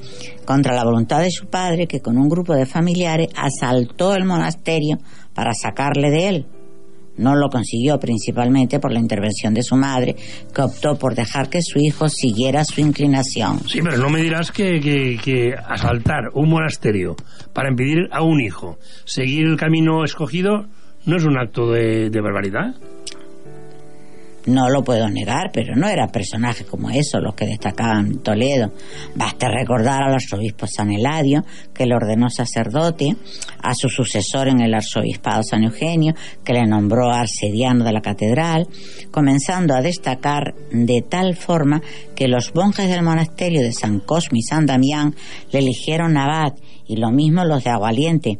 [0.45, 4.99] contra la voluntad de su padre, que con un grupo de familiares asaltó el monasterio
[5.33, 6.45] para sacarle de él.
[7.19, 10.15] No lo consiguió principalmente por la intervención de su madre,
[10.53, 13.59] que optó por dejar que su hijo siguiera su inclinación.
[13.67, 17.15] Sí, pero no me dirás que, que- que asaltar un monasterio
[17.53, 20.65] para impedir a un hijo seguir el camino escogido
[21.05, 22.75] no es un acto de, de barbaridad.
[24.49, 28.73] No lo puedo negar, pero no eran personajes como esos los que destacaban Toledo.
[29.13, 33.15] Basta recordar al arzobispo San Eladio, que le ordenó sacerdote,
[33.61, 38.67] a su sucesor en el arzobispado San Eugenio, que le nombró arcediano de la catedral,
[39.11, 41.83] comenzando a destacar de tal forma
[42.15, 45.13] que los monjes del monasterio de San Cosme y San Damián
[45.51, 46.55] le eligieron abad,
[46.87, 48.39] y lo mismo los de Agualiente,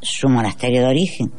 [0.00, 1.32] su monasterio de origen.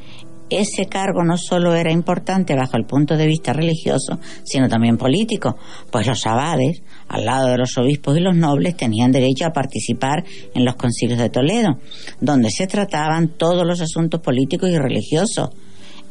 [0.51, 5.55] Ese cargo no solo era importante bajo el punto de vista religioso, sino también político,
[5.89, 10.25] pues los abades, al lado de los obispos y los nobles, tenían derecho a participar
[10.53, 11.79] en los concilios de Toledo,
[12.19, 15.51] donde se trataban todos los asuntos políticos y religiosos.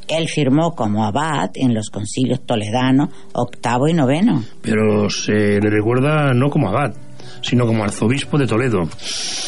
[0.09, 4.43] Él firmó como abad en los concilios toledanos octavo y noveno.
[4.63, 6.95] Pero se le recuerda no como abad,
[7.43, 8.89] sino como arzobispo de Toledo.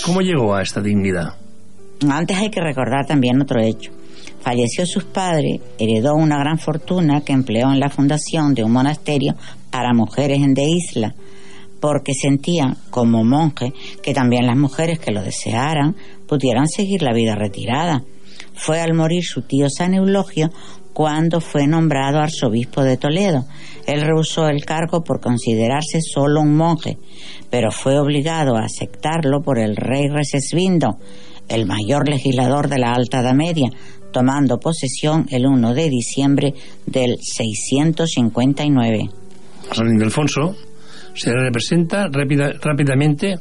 [0.04, 1.34] ¿Cómo llegó a esta dignidad?
[2.06, 3.90] Antes hay que recordar también otro hecho.
[4.42, 9.36] Falleció su padre, heredó una gran fortuna que empleó en la fundación de un monasterio
[9.70, 11.14] para mujeres de isla,
[11.80, 15.94] porque sentía, como monje, que también las mujeres que lo desearan
[16.26, 18.02] pudieran seguir la vida retirada.
[18.54, 20.50] Fue al morir su tío San Eulogio
[20.92, 23.46] cuando fue nombrado arzobispo de Toledo.
[23.86, 26.98] Él rehusó el cargo por considerarse solo un monje,
[27.48, 30.98] pero fue obligado a aceptarlo por el rey Recesvindo,
[31.48, 33.70] el mayor legislador de la Alta Edad Media,
[34.12, 36.54] tomando posesión el 1 de diciembre
[36.86, 39.10] del 659.
[39.70, 40.54] A San Ildefonso
[41.14, 43.36] se representa rápida- rápidamente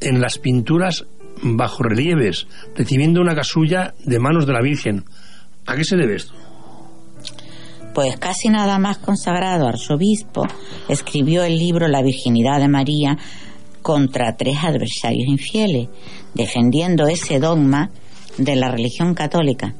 [0.00, 1.04] en las pinturas
[1.42, 2.46] bajo relieves,
[2.76, 5.04] recibiendo una casulla de manos de la Virgen.
[5.66, 6.34] ¿A qué se debe esto?
[7.94, 10.46] Pues casi nada más consagrado arzobispo,
[10.88, 13.18] escribió el libro La Virginidad de María
[13.82, 15.88] contra tres adversarios infieles,
[16.34, 17.90] defendiendo ese dogma
[18.38, 19.74] de la religión católica.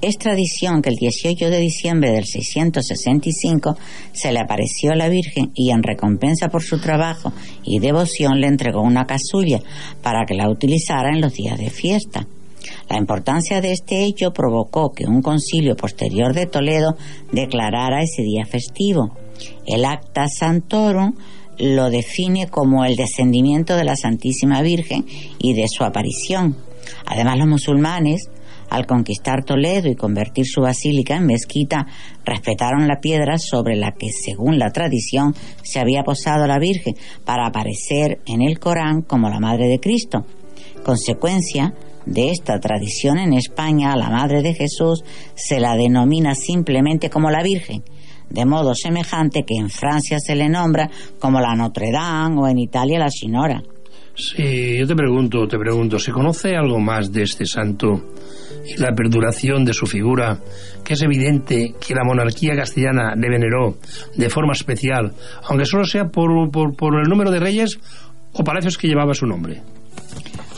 [0.00, 3.76] Es tradición que el 18 de diciembre del 665
[4.12, 7.32] se le apareció a la Virgen y en recompensa por su trabajo
[7.64, 9.60] y devoción le entregó una casulla
[10.00, 12.28] para que la utilizara en los días de fiesta.
[12.88, 16.96] La importancia de este hecho provocó que un concilio posterior de Toledo
[17.32, 19.16] declarara ese día festivo.
[19.66, 21.14] El Acta Santorum
[21.58, 25.04] lo define como el descendimiento de la Santísima Virgen
[25.40, 26.56] y de su aparición.
[27.04, 28.30] Además, los musulmanes,
[28.70, 31.86] al conquistar Toledo y convertir su basílica en mezquita,
[32.24, 37.46] respetaron la piedra sobre la que, según la tradición, se había posado la Virgen para
[37.46, 40.24] aparecer en el Corán como la Madre de Cristo.
[40.84, 41.74] Consecuencia
[42.06, 45.04] de esta tradición en España, a la Madre de Jesús
[45.34, 47.82] se la denomina simplemente como la Virgen,
[48.30, 52.58] de modo semejante que en Francia se le nombra como la Notre Dame o en
[52.58, 53.62] Italia la Sinora.
[54.14, 58.02] Sí, yo te pregunto, te pregunto, ¿se conoce algo más de este santo
[58.76, 60.40] la perduración de su figura?
[60.84, 63.78] Que es evidente que la monarquía castellana le veneró
[64.16, 65.12] de forma especial,
[65.48, 67.78] aunque solo sea por, por, por el número de reyes
[68.32, 69.62] o palacios que llevaba su nombre.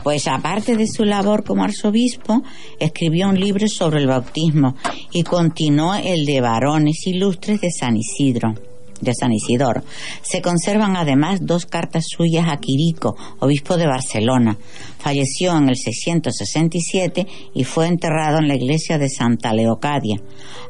[0.03, 2.43] Pues aparte de su labor como arzobispo,
[2.79, 4.77] escribió un libro sobre el bautismo
[5.13, 8.55] y continuó el de varones ilustres de San Isidro.
[9.01, 9.83] De San Isidoro.
[10.23, 14.59] Se conservan además dos cartas suyas a Quirico, obispo de Barcelona.
[15.01, 20.21] Falleció en el 667 y fue enterrado en la iglesia de Santa Leocadia.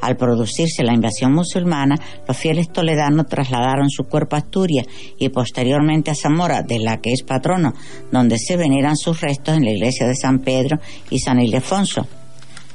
[0.00, 4.86] Al producirse la invasión musulmana, los fieles toledanos trasladaron su cuerpo a Asturias
[5.18, 7.74] y posteriormente a Zamora, de la que es patrono,
[8.12, 10.78] donde se veneran sus restos en la iglesia de San Pedro
[11.10, 12.06] y San Ildefonso.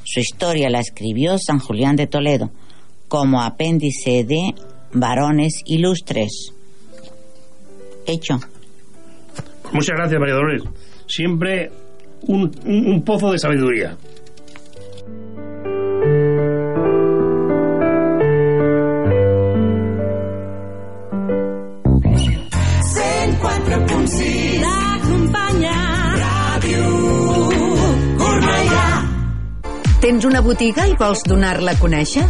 [0.04, 2.50] Su historia la escribió San Julián de Toledo
[3.08, 4.54] como apéndice de
[4.92, 6.52] Varones Ilustres.
[8.06, 8.38] Hecho.
[9.72, 10.34] Muchas gracias, María.
[11.06, 11.70] Siempre
[12.28, 13.96] un, un- un pozo de sabiduría.
[30.00, 32.24] Tens una botiga i vols donar-la a conèixer?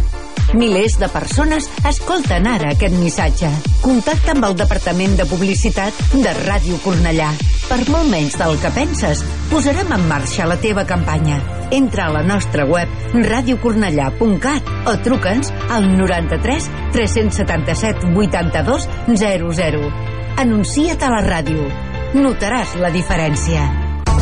[0.53, 3.49] Milers de persones escolten ara aquest missatge.
[3.83, 7.33] Contacta amb el Departament de Publicitat de Ràdio Cornellà.
[7.67, 11.41] Per molt menys del que penses, posarem en marxa la teva campanya.
[11.75, 12.87] Entra a la nostra web
[13.27, 19.91] radiocornellà.cat o truca'ns al 93 377 82 00.
[20.39, 21.67] Anuncia't a la ràdio.
[22.15, 23.67] Notaràs la diferència.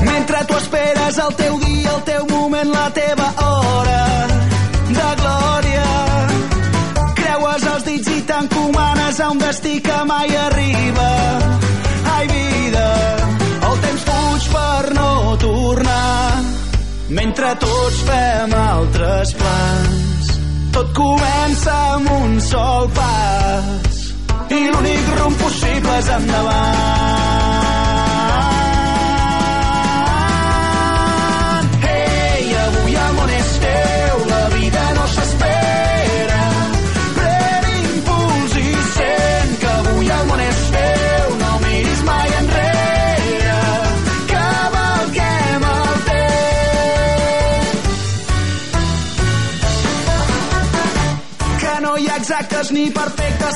[0.02, 4.35] Mentre tu esperes el teu dia, el teu moment, la teva hora
[9.16, 11.40] t'encomanes a un destí que mai arriba.
[12.16, 13.18] Ai, vida,
[13.70, 16.44] el temps fuig per no tornar.
[17.10, 20.32] Mentre tots fem altres plans,
[20.72, 24.02] tot comença amb un sol pas.
[24.50, 27.65] I l'únic rumb possible és endavant.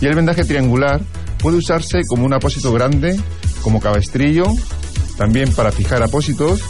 [0.02, 1.02] Y el vendaje triangular
[1.40, 3.20] puede usarse como un apósito grande,
[3.64, 4.46] como cabestrillo,
[5.24, 6.62] también para fijar apósitos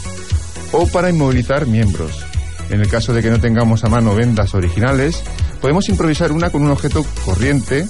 [0.70, 2.24] o para inmovilizar miembros.
[2.70, 5.24] En el caso de que no tengamos a mano vendas originales,
[5.60, 7.88] podemos improvisar una con un objeto corriente,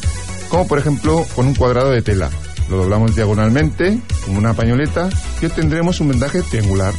[0.49, 2.31] como por ejemplo con un cuadrado de tela.
[2.71, 5.11] Lo doblamos diagonalmente, como una pañoleta,
[5.43, 6.95] y obtendremos un vendaje triangular.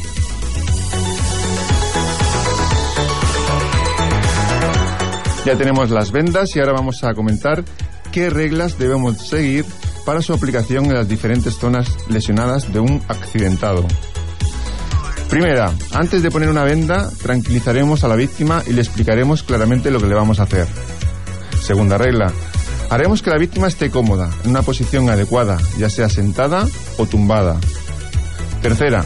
[5.44, 7.64] Ya tenemos las vendas y ahora vamos a comentar
[8.12, 9.64] qué reglas debemos seguir
[10.06, 13.84] para su aplicación en las diferentes zonas lesionadas de un accidentado.
[15.28, 20.00] Primera, antes de poner una venda, tranquilizaremos a la víctima y le explicaremos claramente lo
[20.00, 20.68] que le vamos a hacer.
[21.60, 22.32] Segunda regla,
[22.88, 26.64] haremos que la víctima esté cómoda, en una posición adecuada, ya sea sentada
[26.96, 27.58] o tumbada.
[28.62, 29.04] Tercera,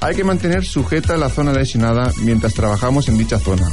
[0.00, 3.70] hay que mantener sujeta la zona lesionada mientras trabajamos en dicha zona.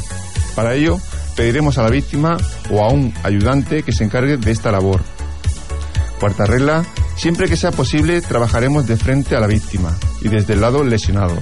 [0.56, 1.00] Para ello,
[1.36, 2.38] pediremos a la víctima
[2.70, 5.02] o a un ayudante que se encargue de esta labor.
[6.20, 10.62] Cuarta regla, siempre que sea posible trabajaremos de frente a la víctima y desde el
[10.62, 11.38] lado lesionado.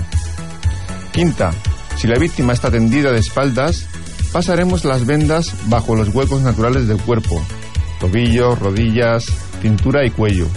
[1.11, 1.51] Quinta,
[1.95, 3.87] si la víctima está tendida de espaldas,
[4.31, 7.43] pasaremos las vendas bajo los huecos naturales del cuerpo,
[7.99, 9.25] tobillos, rodillas,
[9.63, 10.47] cintura y cuello,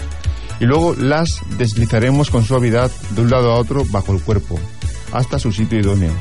[0.59, 4.59] y luego las deslizaremos con suavidad de un lado a otro bajo el cuerpo,
[5.11, 6.13] hasta su sitio idóneo.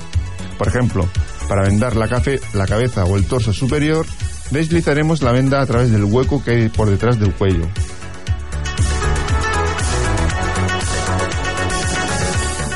[0.56, 1.06] Por ejemplo,
[1.48, 4.06] para vendar la, cafe, la cabeza o el torso superior,
[4.50, 7.66] deslizaremos la venda a través del hueco que hay por detrás del cuello.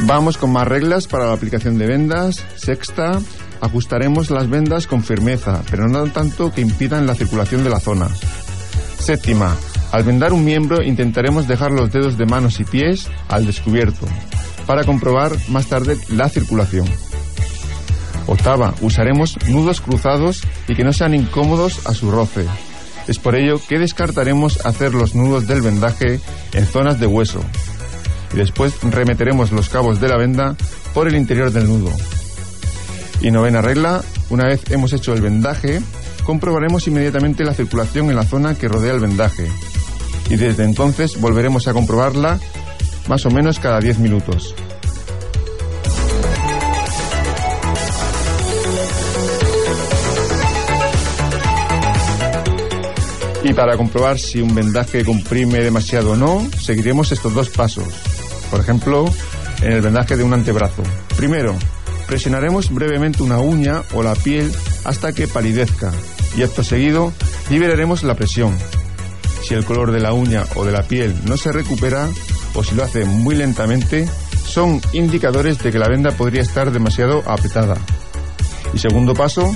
[0.07, 2.45] Vamos con más reglas para la aplicación de vendas.
[2.57, 3.21] Sexta,
[3.61, 8.09] ajustaremos las vendas con firmeza, pero no tanto que impidan la circulación de la zona.
[8.99, 9.57] Séptima,
[9.93, 14.07] al vendar un miembro intentaremos dejar los dedos de manos y pies al descubierto,
[14.67, 16.87] para comprobar más tarde la circulación.
[18.27, 22.47] Octava, usaremos nudos cruzados y que no sean incómodos a su roce.
[23.07, 26.21] Es por ello que descartaremos hacer los nudos del vendaje
[26.53, 27.41] en zonas de hueso.
[28.33, 30.57] Y después remeteremos los cabos de la venda
[30.95, 31.91] por el interior del nudo.
[33.21, 35.81] Y novena regla, una vez hemos hecho el vendaje,
[36.25, 39.49] comprobaremos inmediatamente la circulación en la zona que rodea el vendaje.
[40.31, 42.41] Y desde entonces volveremos a comprobarla
[43.09, 44.55] más o menos cada 10 minutos.
[53.45, 57.85] Y para comprobar si un vendaje comprime demasiado o no, seguiremos estos dos pasos.
[58.51, 59.05] Por ejemplo,
[59.61, 60.83] en el vendaje de un antebrazo.
[61.17, 61.55] Primero,
[62.07, 64.51] presionaremos brevemente una uña o la piel
[64.85, 65.93] hasta que palidezca
[66.37, 67.13] y acto seguido
[67.51, 68.57] liberaremos la presión.
[69.43, 72.09] Si el color de la uña o de la piel no se recupera
[72.55, 74.09] o si lo hace muy lentamente,
[74.47, 77.77] son indicadores de que la venda podría estar demasiado apretada.
[78.73, 79.55] Y segundo paso,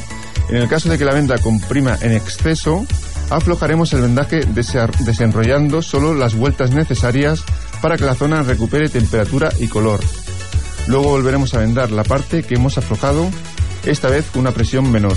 [0.51, 2.87] en el caso de que la venda comprima en exceso,
[3.31, 7.45] aflojaremos el vendaje desenrollando solo las vueltas necesarias
[7.83, 10.01] para que la zona recupere temperatura y color.
[10.87, 13.29] Luego volveremos a vendar la parte que hemos aflojado,
[13.85, 15.17] esta vez con una presión menor.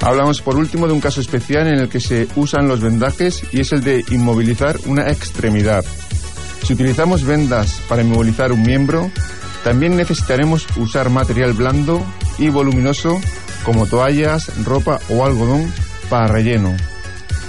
[0.00, 3.60] Hablamos por último de un caso especial en el que se usan los vendajes y
[3.60, 5.84] es el de inmovilizar una extremidad.
[6.62, 9.10] Si utilizamos vendas para inmovilizar un miembro,
[9.62, 12.04] también necesitaremos usar material blando
[12.40, 13.20] y voluminoso
[13.64, 15.72] como toallas, ropa o algodón
[16.08, 16.74] para relleno.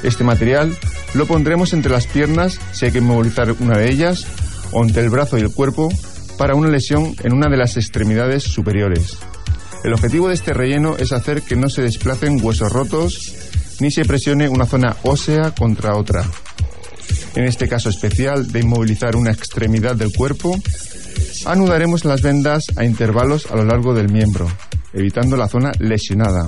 [0.04, 0.78] Este material
[1.14, 4.28] lo pondremos entre las piernas si hay que inmovilizar una de ellas
[4.72, 5.90] o entre el brazo y el cuerpo
[6.38, 9.18] para una lesión en una de las extremidades superiores.
[9.84, 13.34] El objetivo de este relleno es hacer que no se desplacen huesos rotos
[13.80, 16.24] ni se presione una zona ósea contra otra.
[17.36, 20.56] En este caso especial de inmovilizar una extremidad del cuerpo,
[21.46, 24.48] anudaremos las vendas a intervalos a lo largo del miembro.
[24.94, 26.48] Evitando la zona lesionada.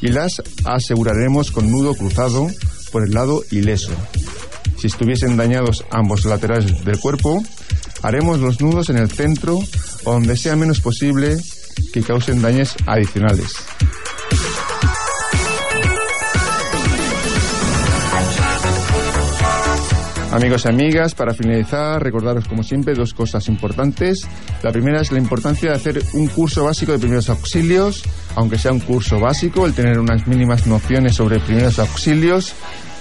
[0.00, 2.48] Y las aseguraremos con nudo cruzado
[2.90, 3.92] por el lado ileso.
[4.76, 7.42] Si estuviesen dañados ambos laterales del cuerpo,
[8.02, 9.58] haremos los nudos en el centro
[10.04, 11.38] donde sea menos posible
[11.92, 13.54] que causen daños adicionales.
[20.32, 24.26] Amigos y amigas, para finalizar, recordaros como siempre dos cosas importantes.
[24.62, 28.02] La primera es la importancia de hacer un curso básico de primeros auxilios,
[28.34, 32.54] aunque sea un curso básico, el tener unas mínimas nociones sobre primeros auxilios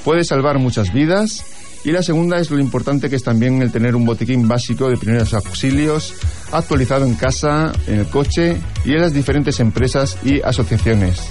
[0.04, 1.46] puede salvar muchas vidas.
[1.86, 4.98] Y la segunda es lo importante que es también el tener un botiquín básico de
[4.98, 6.14] primeros auxilios
[6.52, 11.22] actualizado en casa, en el coche y en las diferentes empresas y asociaciones.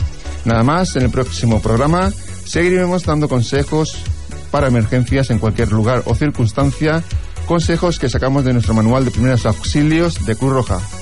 [0.46, 2.10] Nada más, en el próximo programa
[2.46, 4.02] seguiremos dando consejos
[4.50, 7.02] para emergencias en cualquier lugar o circunstancia,
[7.46, 10.99] consejos que sacamos de nuestro manual de primeros auxilios de Cruz Roja.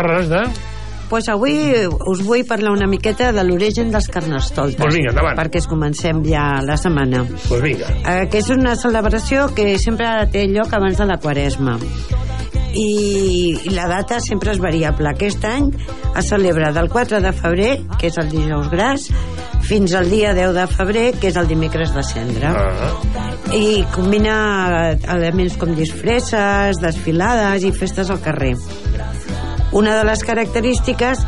[0.00, 0.44] Parlaràs de...
[1.10, 1.56] pues avui
[2.06, 4.78] us vull parlar una miqueta de l'origen dels carnestoltes.
[4.78, 5.34] Pues vinga, endavant.
[5.40, 7.24] Perquè es comencem ja la setmana.
[7.48, 7.90] Pues vinga.
[7.98, 11.74] Eh, que és una celebració que sempre té lloc abans de la quaresma.
[12.70, 15.10] I, i la data sempre és variable.
[15.10, 15.72] Aquest any
[16.14, 19.08] es celebra del 4 de febrer, que és el dijous gras,
[19.66, 22.54] fins al dia 10 de febrer, que és el dimecres de cendre.
[22.54, 22.92] Ah.
[23.50, 28.54] I combina elements com disfresses, desfilades i festes al carrer.
[29.72, 31.24] Una de les característiques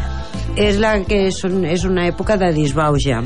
[0.59, 3.23] és la que són, és una època de disbauja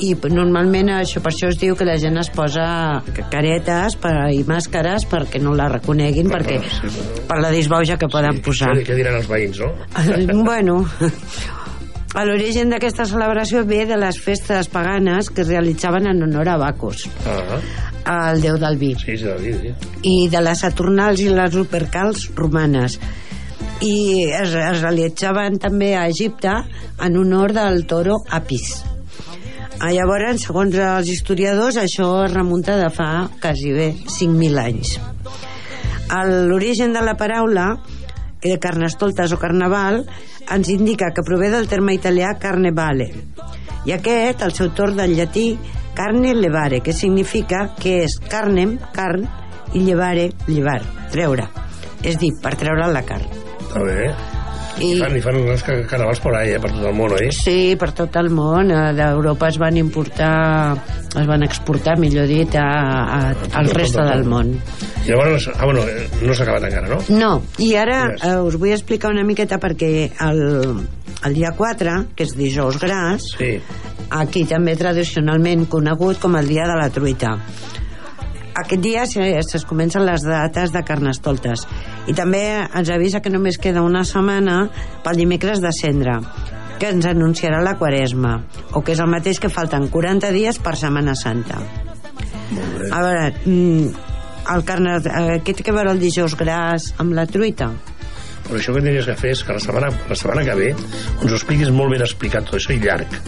[0.00, 3.02] i normalment això per això es diu que la gent es posa
[3.32, 6.60] caretes per, i màscares perquè no la reconeguin perquè
[7.28, 8.72] per la disbauja que poden posar.
[8.78, 9.72] Què, què diran els veïns, no?
[10.48, 10.82] bueno
[12.10, 16.56] a l'origen d'aquesta celebració ve de les festes paganes que es realitzaven en honor a
[16.58, 17.04] Bacus.
[18.02, 18.94] Ah, el déu del vi.
[18.98, 19.74] Sí, sí, sí, sí.
[20.08, 22.98] i de les Saturnals i les Lupercals romanes
[23.80, 26.52] i es, es realitzaven també a Egipte
[27.00, 28.82] en honor del toro Apis.
[29.80, 34.98] Ah, Llavors, segons els historiadors, això es remunta de fa quasi bé 5.000 anys.
[36.50, 37.70] L'origen de la paraula
[38.42, 40.02] de carnestoltes o carnaval
[40.50, 43.08] ens indica que prové del terme italià carnevale
[43.88, 45.54] i aquest, al seu torn del llatí
[45.96, 49.24] carne levare, que significa que és carnem, carn
[49.72, 50.80] i llevare, llevar,
[51.12, 51.48] treure
[52.04, 53.39] és dir, per treure la carn
[53.70, 54.10] Està bé.
[54.80, 57.12] I- I fan, i fan uns ca- carnavals per ahí, eh, per tot el món,
[57.12, 57.26] oi?
[57.36, 58.70] Sí, per tot el món.
[58.70, 60.78] Eh, D'Europa es van importar,
[61.20, 63.18] es van exportar, millor dit, a, a,
[63.60, 64.08] al tot, tot.
[64.08, 64.54] del món.
[65.04, 66.98] I llavors, ah, bueno, eh, no s'ha acabat encara, no?
[67.10, 70.86] No, i ara eh, us vull explicar una miqueta perquè el,
[71.26, 73.58] el dia 4, que és dijous gras, Sí.
[74.10, 77.36] aquí també tradicionalment conegut com el dia de la truita.
[78.60, 81.66] Aquest dia es comencen les dates de carnestoltes
[82.10, 84.62] i també ens avisa que només queda una setmana
[85.04, 86.18] pel dimecres de cendre
[86.80, 88.38] que ens anunciarà la quaresma
[88.72, 91.60] o que és el mateix que falten 40 dies per Setmana Santa
[92.90, 94.08] a veure mm,
[94.54, 97.70] el carne, eh, què té que veure el dijous gras amb la truita?
[98.46, 101.28] Però això que tenies que fer és que la setmana, la setmana que ve ens
[101.28, 103.20] ho expliquis molt ben explicat tot això i llarg.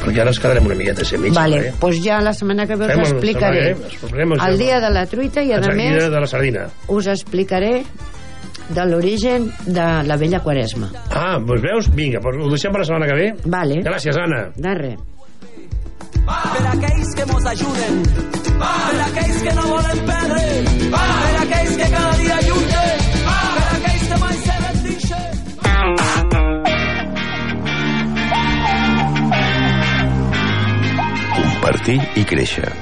[0.00, 1.34] Perquè ara ens quedarem una miqueta a mig.
[1.34, 1.72] vale, Eh?
[1.80, 5.42] doncs ja la setmana que ve us explicaré setmana explicarem el dia de la truita
[5.42, 6.68] i a Exacte, més de la sardina.
[6.88, 7.84] us explicaré
[8.70, 11.88] de l'origen de la vella quaresma Ah, doncs veus?
[11.94, 13.34] Vinga, doncs ho deixem per la setmana que ve.
[13.44, 13.80] Vale.
[13.82, 14.50] Gràcies, Anna.
[14.56, 14.98] de res
[16.26, 18.02] Per aquells que mos ajuden,
[18.60, 20.42] per aquells que no volen perdre,
[20.92, 22.99] per aquells que cada dia lluiten,
[31.60, 32.72] Compartir i créixer.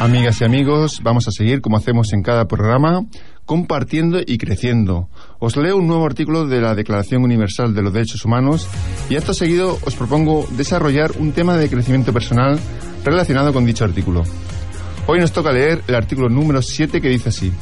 [0.00, 3.04] Amigas y amigos, vamos a seguir como hacemos en cada programa,
[3.44, 5.10] compartiendo y creciendo.
[5.40, 8.66] Os leo un nuevo artículo de la Declaración Universal de los Derechos Humanos
[9.10, 12.58] y acto seguido os propongo desarrollar un tema de crecimiento personal
[13.04, 14.22] relacionado con dicho artículo.
[15.06, 17.52] Hoy nos toca leer el artículo número 7 que dice así.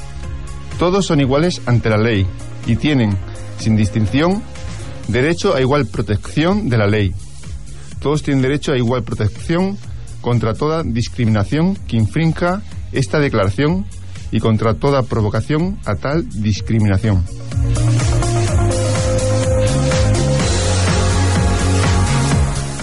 [0.79, 2.29] Todos son iguales ante la ley
[2.65, 3.17] y tienen,
[3.59, 4.41] sin distinción,
[5.09, 7.13] derecho a igual protección de la ley.
[8.03, 9.79] Todos tienen derecho a igual protección
[10.21, 13.87] contra toda discriminación que infrinja esta declaración
[14.33, 17.25] y contra toda provocación a tal discriminación.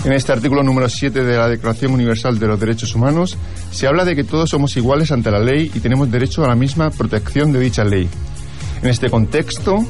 [0.06, 3.38] En este artículo número 7 de la Declaración Universal de los Derechos Humanos
[3.72, 6.56] se habla de que todos somos iguales ante la ley y tenemos derecho a la
[6.56, 8.08] misma protección de dicha ley.
[8.82, 9.86] En este contexto,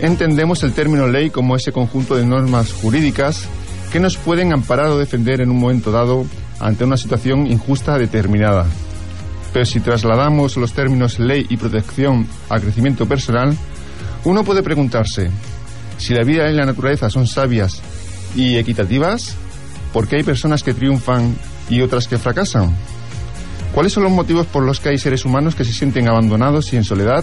[0.00, 3.48] entendemos el término ley como ese conjunto de normas jurídicas
[3.94, 6.26] que nos pueden amparar o defender en un momento dado
[6.58, 8.66] ante una situación injusta determinada.
[9.52, 13.56] Pero si trasladamos los términos ley y protección al crecimiento personal,
[14.24, 15.30] uno puede preguntarse
[15.96, 17.82] si la vida y la naturaleza son sabias
[18.34, 19.36] y equitativas,
[19.92, 21.36] ¿por qué hay personas que triunfan
[21.70, 22.74] y otras que fracasan?
[23.72, 26.76] ¿Cuáles son los motivos por los que hay seres humanos que se sienten abandonados y
[26.76, 27.22] en soledad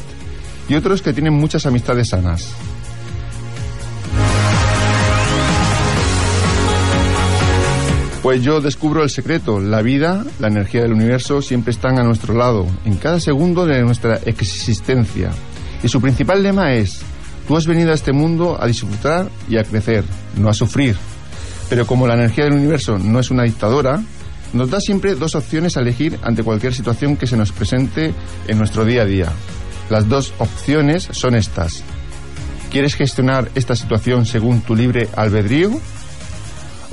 [0.69, 2.53] y otros que tienen muchas amistades sanas?
[8.31, 9.59] Pues yo descubro el secreto.
[9.59, 13.81] La vida, la energía del universo siempre están a nuestro lado, en cada segundo de
[13.81, 15.31] nuestra existencia.
[15.83, 17.01] Y su principal lema es,
[17.45, 20.05] tú has venido a este mundo a disfrutar y a crecer,
[20.37, 20.95] no a sufrir.
[21.69, 24.01] Pero como la energía del universo no es una dictadora,
[24.53, 28.13] nos da siempre dos opciones a elegir ante cualquier situación que se nos presente
[28.47, 29.29] en nuestro día a día.
[29.89, 31.83] Las dos opciones son estas.
[32.71, 35.81] ¿Quieres gestionar esta situación según tu libre albedrío?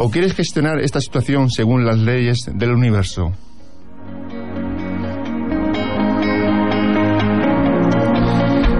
[0.01, 3.33] ¿O quieres gestionar esta situación según las leyes del universo?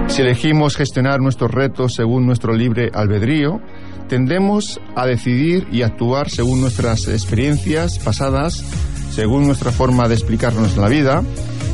[0.07, 3.59] Si elegimos gestionar nuestros retos según nuestro libre albedrío,
[4.07, 8.63] tendemos a decidir y actuar según nuestras experiencias pasadas,
[9.11, 11.21] según nuestra forma de explicarnos la vida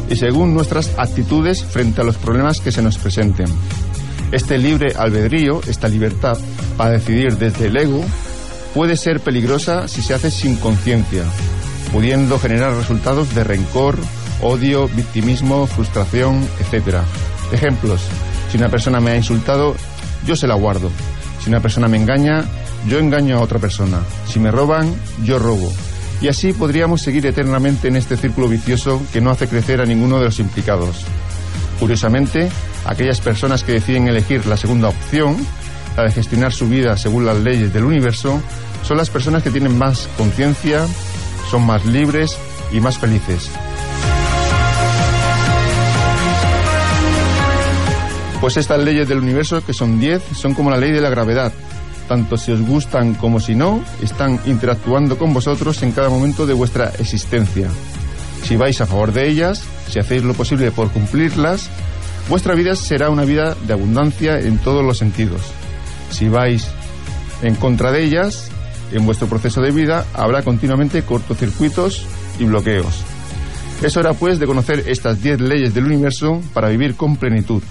[0.10, 3.48] y según nuestras actitudes frente a los problemas que se nos presenten.
[4.32, 6.36] Este libre albedrío, esta libertad
[6.78, 8.04] para decidir desde el ego,
[8.76, 11.24] puede ser peligrosa si se hace sin conciencia,
[11.94, 13.98] pudiendo generar resultados de rencor,
[14.42, 16.98] odio, victimismo, frustración, etc.
[17.54, 18.02] Ejemplos.
[18.52, 19.76] Si una persona me ha insultado,
[20.28, 20.92] yo se la guardo.
[21.42, 22.44] Si una persona me engaña,
[22.88, 24.02] yo engaño a otra persona.
[24.28, 25.72] Si me roban, yo robo.
[26.22, 30.20] Y así podríamos seguir eternamente en este círculo vicioso que no hace crecer a ninguno
[30.20, 31.06] de los implicados.
[31.80, 32.50] Curiosamente,
[32.86, 35.38] aquellas personas que deciden elegir la segunda opción,
[36.04, 38.42] la gestionar su vida según las leyes del universo,
[38.84, 40.86] son las personas que tienen más conciencia,
[41.50, 42.38] son más libres
[42.72, 43.50] y más felices.
[48.42, 51.52] Pues estas leyes del universo, que son 10, son como la ley de la gravedad.
[52.08, 56.54] Tanto si os gustan como si no, están interactuando con vosotros en cada momento de
[56.54, 57.70] vuestra existencia.
[58.44, 61.70] Si vais a favor de ellas, si hacéis lo posible por cumplirlas,
[62.30, 65.42] vuestra vida será una vida de abundancia en todos los sentidos.
[66.10, 66.68] Si vais
[67.42, 68.50] en contra de ellas,
[68.92, 72.06] en vuestro proceso de vida habrá continuamente cortocircuitos
[72.40, 73.04] y bloqueos.
[73.84, 77.62] Es hora pues de conocer estas 10 leyes del universo para vivir con plenitud.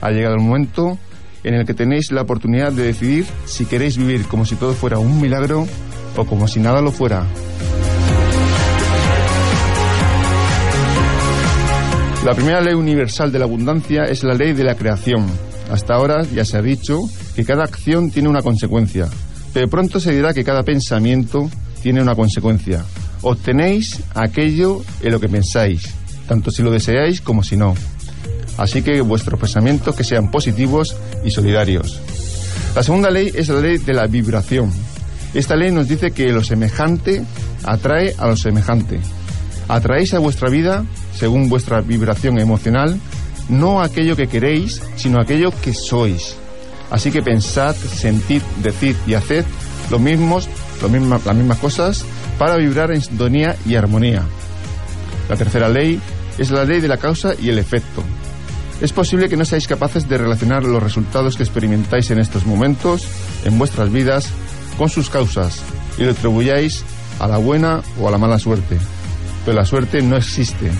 [0.00, 0.98] Ha llegado el momento
[1.44, 4.98] en el que tenéis la oportunidad de decidir si queréis vivir como si todo fuera
[4.98, 5.66] un milagro
[6.16, 7.26] o como si nada lo fuera.
[12.24, 15.26] La primera ley universal de la abundancia es la ley de la creación.
[15.70, 17.00] Hasta ahora ya se ha dicho
[17.34, 19.08] que cada acción tiene una consecuencia,
[19.52, 21.50] pero pronto se dirá que cada pensamiento
[21.82, 22.84] tiene una consecuencia.
[23.22, 25.94] Obtenéis aquello en lo que pensáis,
[26.26, 27.74] tanto si lo deseáis como si no.
[28.58, 32.00] Así que vuestros pensamientos que sean positivos y solidarios.
[32.74, 34.72] La segunda ley es la ley de la vibración.
[35.34, 37.22] Esta ley nos dice que lo semejante
[37.64, 39.00] atrae a lo semejante.
[39.68, 42.98] Atraéis a vuestra vida, según vuestra vibración emocional,
[43.48, 46.36] no aquello que queréis, sino aquello que sois.
[46.92, 49.46] Así que pensad, sentid, decid y haced
[49.90, 50.48] lo mismos,
[50.82, 50.90] las
[51.34, 52.04] mismas cosas
[52.38, 54.22] para vibrar en sintonía y armonía.
[55.28, 55.98] La tercera ley
[56.36, 58.04] es la ley de la causa y el efecto.
[58.82, 63.06] Es posible que no seáis capaces de relacionar los resultados que experimentáis en estos momentos,
[63.44, 64.28] en vuestras vidas,
[64.76, 65.62] con sus causas
[65.96, 66.84] y lo atribuyáis
[67.20, 68.76] a la buena o a la mala suerte.
[69.46, 70.70] Pero la suerte no existe.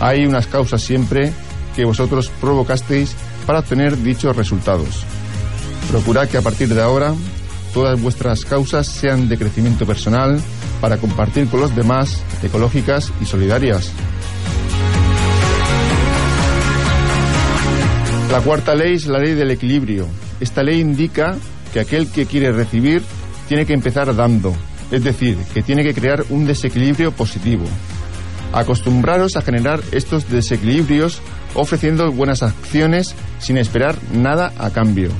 [0.00, 1.32] Hay unas causas siempre
[1.76, 3.14] que vosotros provocasteis
[3.46, 5.04] para obtener dichos resultados.
[5.90, 7.14] Procurad que a partir de ahora
[7.72, 10.40] todas vuestras causas sean de crecimiento personal
[10.80, 13.92] para compartir con los demás, ecológicas y solidarias.
[18.30, 20.06] La cuarta ley es la ley del equilibrio.
[20.40, 21.36] Esta ley indica
[21.72, 23.02] que aquel que quiere recibir
[23.48, 24.54] tiene que empezar dando,
[24.90, 27.64] es decir, que tiene que crear un desequilibrio positivo.
[28.52, 31.20] Acostumbraros a generar estos desequilibrios
[31.56, 35.10] ofreciendo buenas acciones sin esperar nada a cambio.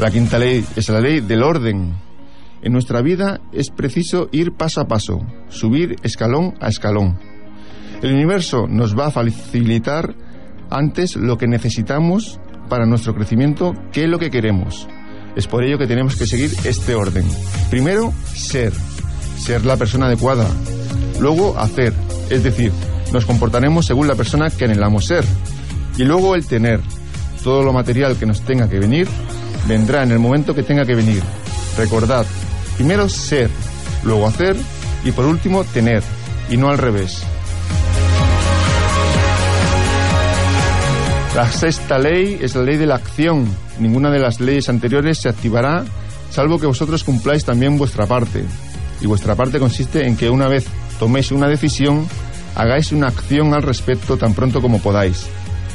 [0.00, 1.94] La quinta ley es la ley del orden.
[2.62, 7.18] En nuestra vida es preciso ir paso a paso, subir escalón a escalón.
[8.02, 10.14] El universo nos va a facilitar
[10.70, 14.88] antes lo que necesitamos para nuestro crecimiento que lo que queremos.
[15.36, 17.24] Es por ello que tenemos que seguir este orden.
[17.70, 18.72] Primero, ser.
[19.36, 20.48] Ser la persona adecuada.
[21.20, 21.92] Luego, hacer.
[22.30, 22.72] Es decir,
[23.12, 25.24] nos comportaremos según la persona que anhelamos ser.
[25.96, 26.80] Y luego el tener.
[27.42, 29.08] Todo lo material que nos tenga que venir,
[29.66, 31.22] vendrá en el momento que tenga que venir.
[31.76, 32.26] Recordad,
[32.76, 33.50] primero ser,
[34.02, 34.56] luego hacer
[35.04, 36.02] y por último tener,
[36.50, 37.22] y no al revés.
[41.34, 43.48] La sexta ley es la ley de la acción.
[43.78, 45.84] Ninguna de las leyes anteriores se activará
[46.30, 48.44] salvo que vosotros cumpláis también vuestra parte.
[49.00, 50.66] Y vuestra parte consiste en que una vez
[50.98, 52.06] toméis una decisión,
[52.54, 55.26] hagáis una acción al respecto tan pronto como podáis.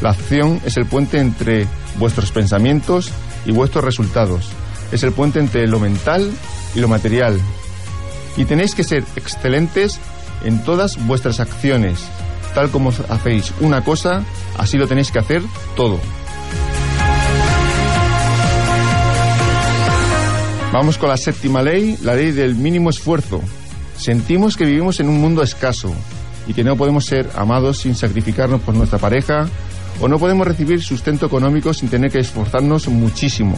[0.01, 1.67] La acción es el puente entre
[1.97, 3.11] vuestros pensamientos
[3.45, 4.49] y vuestros resultados.
[4.91, 6.29] Es el puente entre lo mental
[6.75, 7.39] y lo material.
[8.35, 9.99] Y tenéis que ser excelentes
[10.43, 11.99] en todas vuestras acciones.
[12.53, 14.23] Tal como hacéis una cosa,
[14.57, 15.41] así lo tenéis que hacer
[15.75, 15.99] todo.
[20.71, 23.41] Vamos con la séptima ley, la ley del mínimo esfuerzo.
[23.95, 25.93] Sentimos que vivimos en un mundo escaso
[26.47, 29.47] y que no podemos ser amados sin sacrificarnos por nuestra pareja
[29.99, 33.57] o no podemos recibir sustento económico sin tener que esforzarnos muchísimo.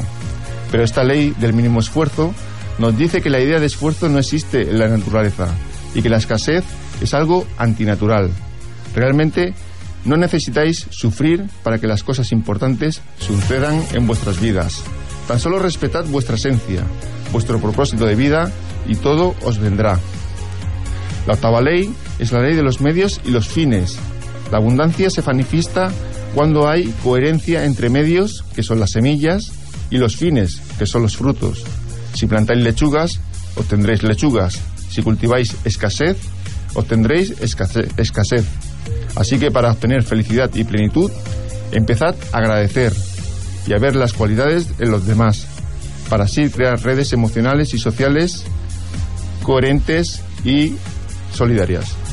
[0.71, 2.33] Pero esta ley del mínimo esfuerzo
[2.77, 5.47] nos dice que la idea de esfuerzo no existe en la naturaleza
[5.93, 6.63] y que la escasez
[7.01, 8.29] es algo antinatural.
[8.93, 9.53] Realmente
[10.03, 14.83] no necesitáis sufrir para que las cosas importantes sucedan en vuestras vidas.
[15.27, 16.83] Tan solo respetad vuestra esencia,
[17.31, 18.51] vuestro propósito de vida
[18.87, 19.99] y todo os vendrá.
[21.25, 23.97] La octava ley es la ley de los medios y los fines.
[24.51, 25.91] La abundancia se manifiesta
[26.33, 29.51] cuando hay coherencia entre medios, que son las semillas,
[29.89, 31.63] y los fines, que son los frutos.
[32.13, 33.19] Si plantáis lechugas,
[33.55, 34.59] obtendréis lechugas.
[34.89, 36.17] Si cultiváis escasez,
[36.73, 38.45] obtendréis escasez.
[39.15, 41.11] Así que para obtener felicidad y plenitud,
[41.71, 42.93] empezad a agradecer
[43.67, 45.47] y a ver las cualidades en los demás,
[46.09, 48.45] para así crear redes emocionales y sociales
[49.43, 50.75] coherentes y
[51.33, 52.04] solidarias.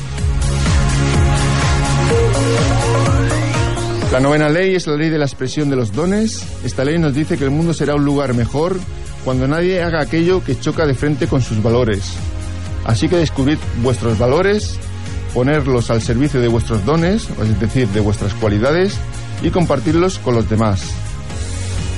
[4.13, 6.45] La novena ley es la ley de la expresión de los dones.
[6.63, 8.77] Esta ley nos dice que el mundo será un lugar mejor
[9.25, 12.13] cuando nadie haga aquello que choca de frente con sus valores.
[12.85, 14.77] Así que descubrid vuestros valores,
[15.33, 18.93] ponerlos al servicio de vuestros dones, es decir, de vuestras cualidades,
[19.41, 20.83] y compartirlos con los demás.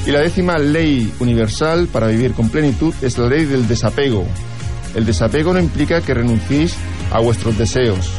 [0.05, 4.25] Y la décima ley universal para vivir con plenitud es la ley del desapego.
[4.95, 6.75] El desapego no implica que renunciéis
[7.11, 8.09] a vuestros deseos,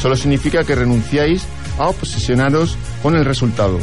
[0.00, 1.42] solo significa que renunciáis
[1.78, 3.78] a obsesionaros con el resultado.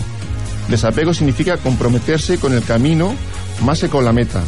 [0.68, 3.14] Desapego significa comprometerse con el camino
[3.64, 4.42] más que con la meta.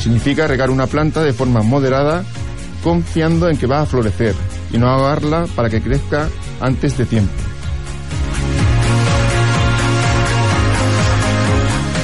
[0.00, 2.24] Significa regar una planta de forma moderada,
[2.82, 4.34] confiando en que va a florecer
[4.72, 6.28] y no ahogarla para que crezca
[6.60, 7.32] antes de tiempo.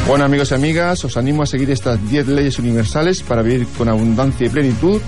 [0.06, 3.88] Bueno amigos y amigas, os animo a seguir estas 10 leyes universales para vivir con
[3.88, 5.00] abundancia y plenitud.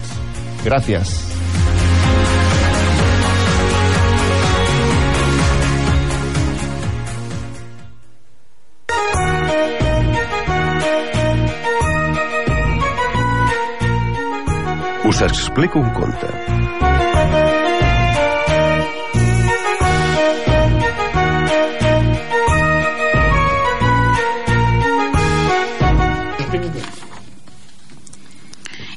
[0.65, 1.32] Gracias.
[15.13, 16.27] Us explico un conte.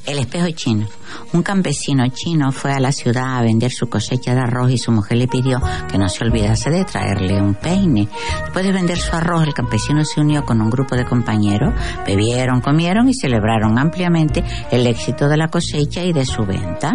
[0.05, 0.87] El espejo chino.
[1.33, 4.91] Un campesino chino fue a la ciudad a vender su cosecha de arroz y su
[4.91, 8.07] mujer le pidió que no se olvidase de traerle un peine.
[8.43, 11.73] Después de vender su arroz, el campesino se unió con un grupo de compañeros,
[12.05, 16.93] bebieron, comieron y celebraron ampliamente el éxito de la cosecha y de su venta.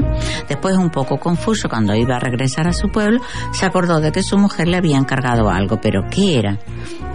[0.48, 3.20] Después, un poco confuso, cuando iba a regresar a su pueblo,
[3.52, 6.58] se acordó de que su mujer le había encargado algo, pero ¿qué era?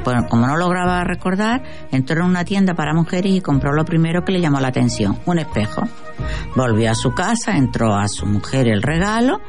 [0.05, 4.23] Bueno, como no lograba recordar, entró en una tienda para mujeres y compró lo primero
[4.23, 5.81] que le llamó la atención, un espejo.
[6.55, 9.41] Volvió a su casa, entró a su mujer el regalo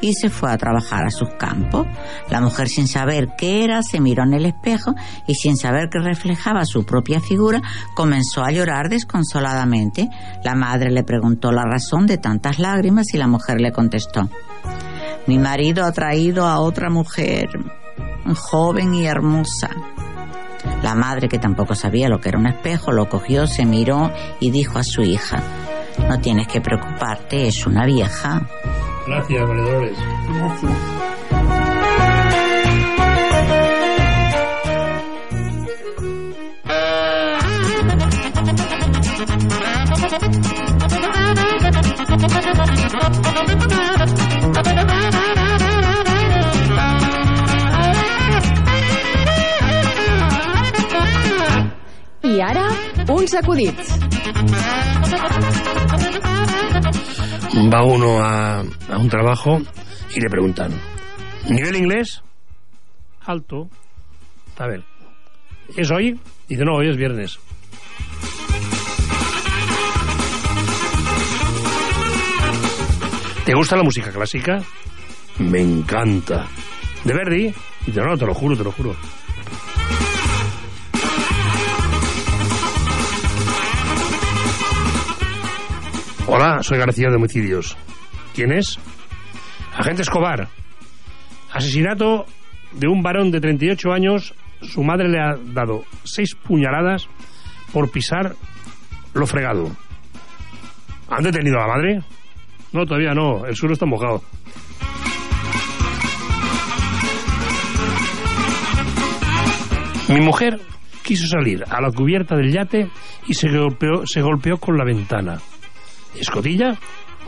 [0.00, 1.86] y se fue a trabajar a sus campos.
[2.30, 4.94] La mujer sin saber qué era se miró en el espejo
[5.26, 7.60] y sin saber que reflejaba su propia figura
[7.96, 10.08] comenzó a llorar desconsoladamente.
[10.44, 14.28] La madre le preguntó la razón de tantas lágrimas y la mujer le contestó,
[15.26, 17.48] mi marido ha traído a otra mujer,
[18.34, 19.70] joven y hermosa.
[20.82, 24.10] La madre, que tampoco sabía lo que era un espejo, lo cogió, se miró
[24.40, 25.42] y dijo a su hija,
[26.08, 28.46] no tienes que preocuparte, es una vieja.
[29.06, 29.98] Gracias, valedores.
[30.28, 31.04] Gracias.
[52.44, 52.68] Ara,
[53.08, 53.98] uns acudits.
[57.72, 59.60] Va uno a, a un trabajo
[60.14, 60.72] y le preguntan,
[61.48, 62.22] ¿nivel inglés?
[63.24, 63.68] Alto.
[64.58, 64.84] A ver,
[65.76, 66.18] ¿es hoy?
[66.48, 67.38] Dice, no, hoy es viernes.
[73.44, 74.62] ¿Te gusta la música clásica?
[75.38, 76.46] Me encanta.
[77.04, 77.54] ¿De Verdi?
[77.84, 78.96] Dice, no, te lo juro, te lo juro.
[86.26, 87.76] Hola, soy García de Homicidios.
[88.34, 88.78] ¿Quién es?
[89.76, 90.48] Agente Escobar.
[91.52, 92.24] Asesinato
[92.72, 94.34] de un varón de 38 años.
[94.62, 97.08] Su madre le ha dado seis puñaladas
[97.74, 98.36] por pisar
[99.12, 99.70] lo fregado.
[101.10, 102.00] ¿Han detenido a la madre?
[102.72, 103.44] No, todavía no.
[103.44, 104.22] El suelo está mojado.
[110.08, 110.58] Mi mujer
[111.02, 112.88] quiso salir a la cubierta del yate
[113.26, 115.38] y se golpeó, se golpeó con la ventana.
[116.18, 116.76] ¿Escotilla?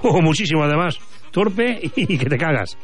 [0.02, 0.98] Oh, muchísimo además.
[1.30, 2.76] Torpe y que te cagas.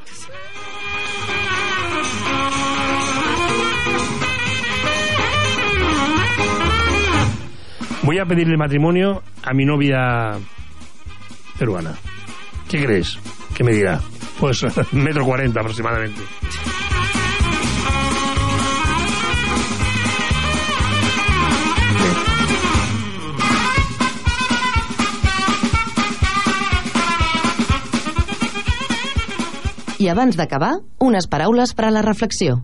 [8.02, 10.32] Voy a pedirle matrimonio a mi novia
[11.58, 11.94] peruana.
[12.68, 13.18] ¿Qué crees?
[13.54, 14.00] ¿Qué me dirá?
[14.40, 16.20] Pues metro cuarenta aproximadamente.
[30.02, 32.56] I abans d'acabar, unes paraules per a la reflexió.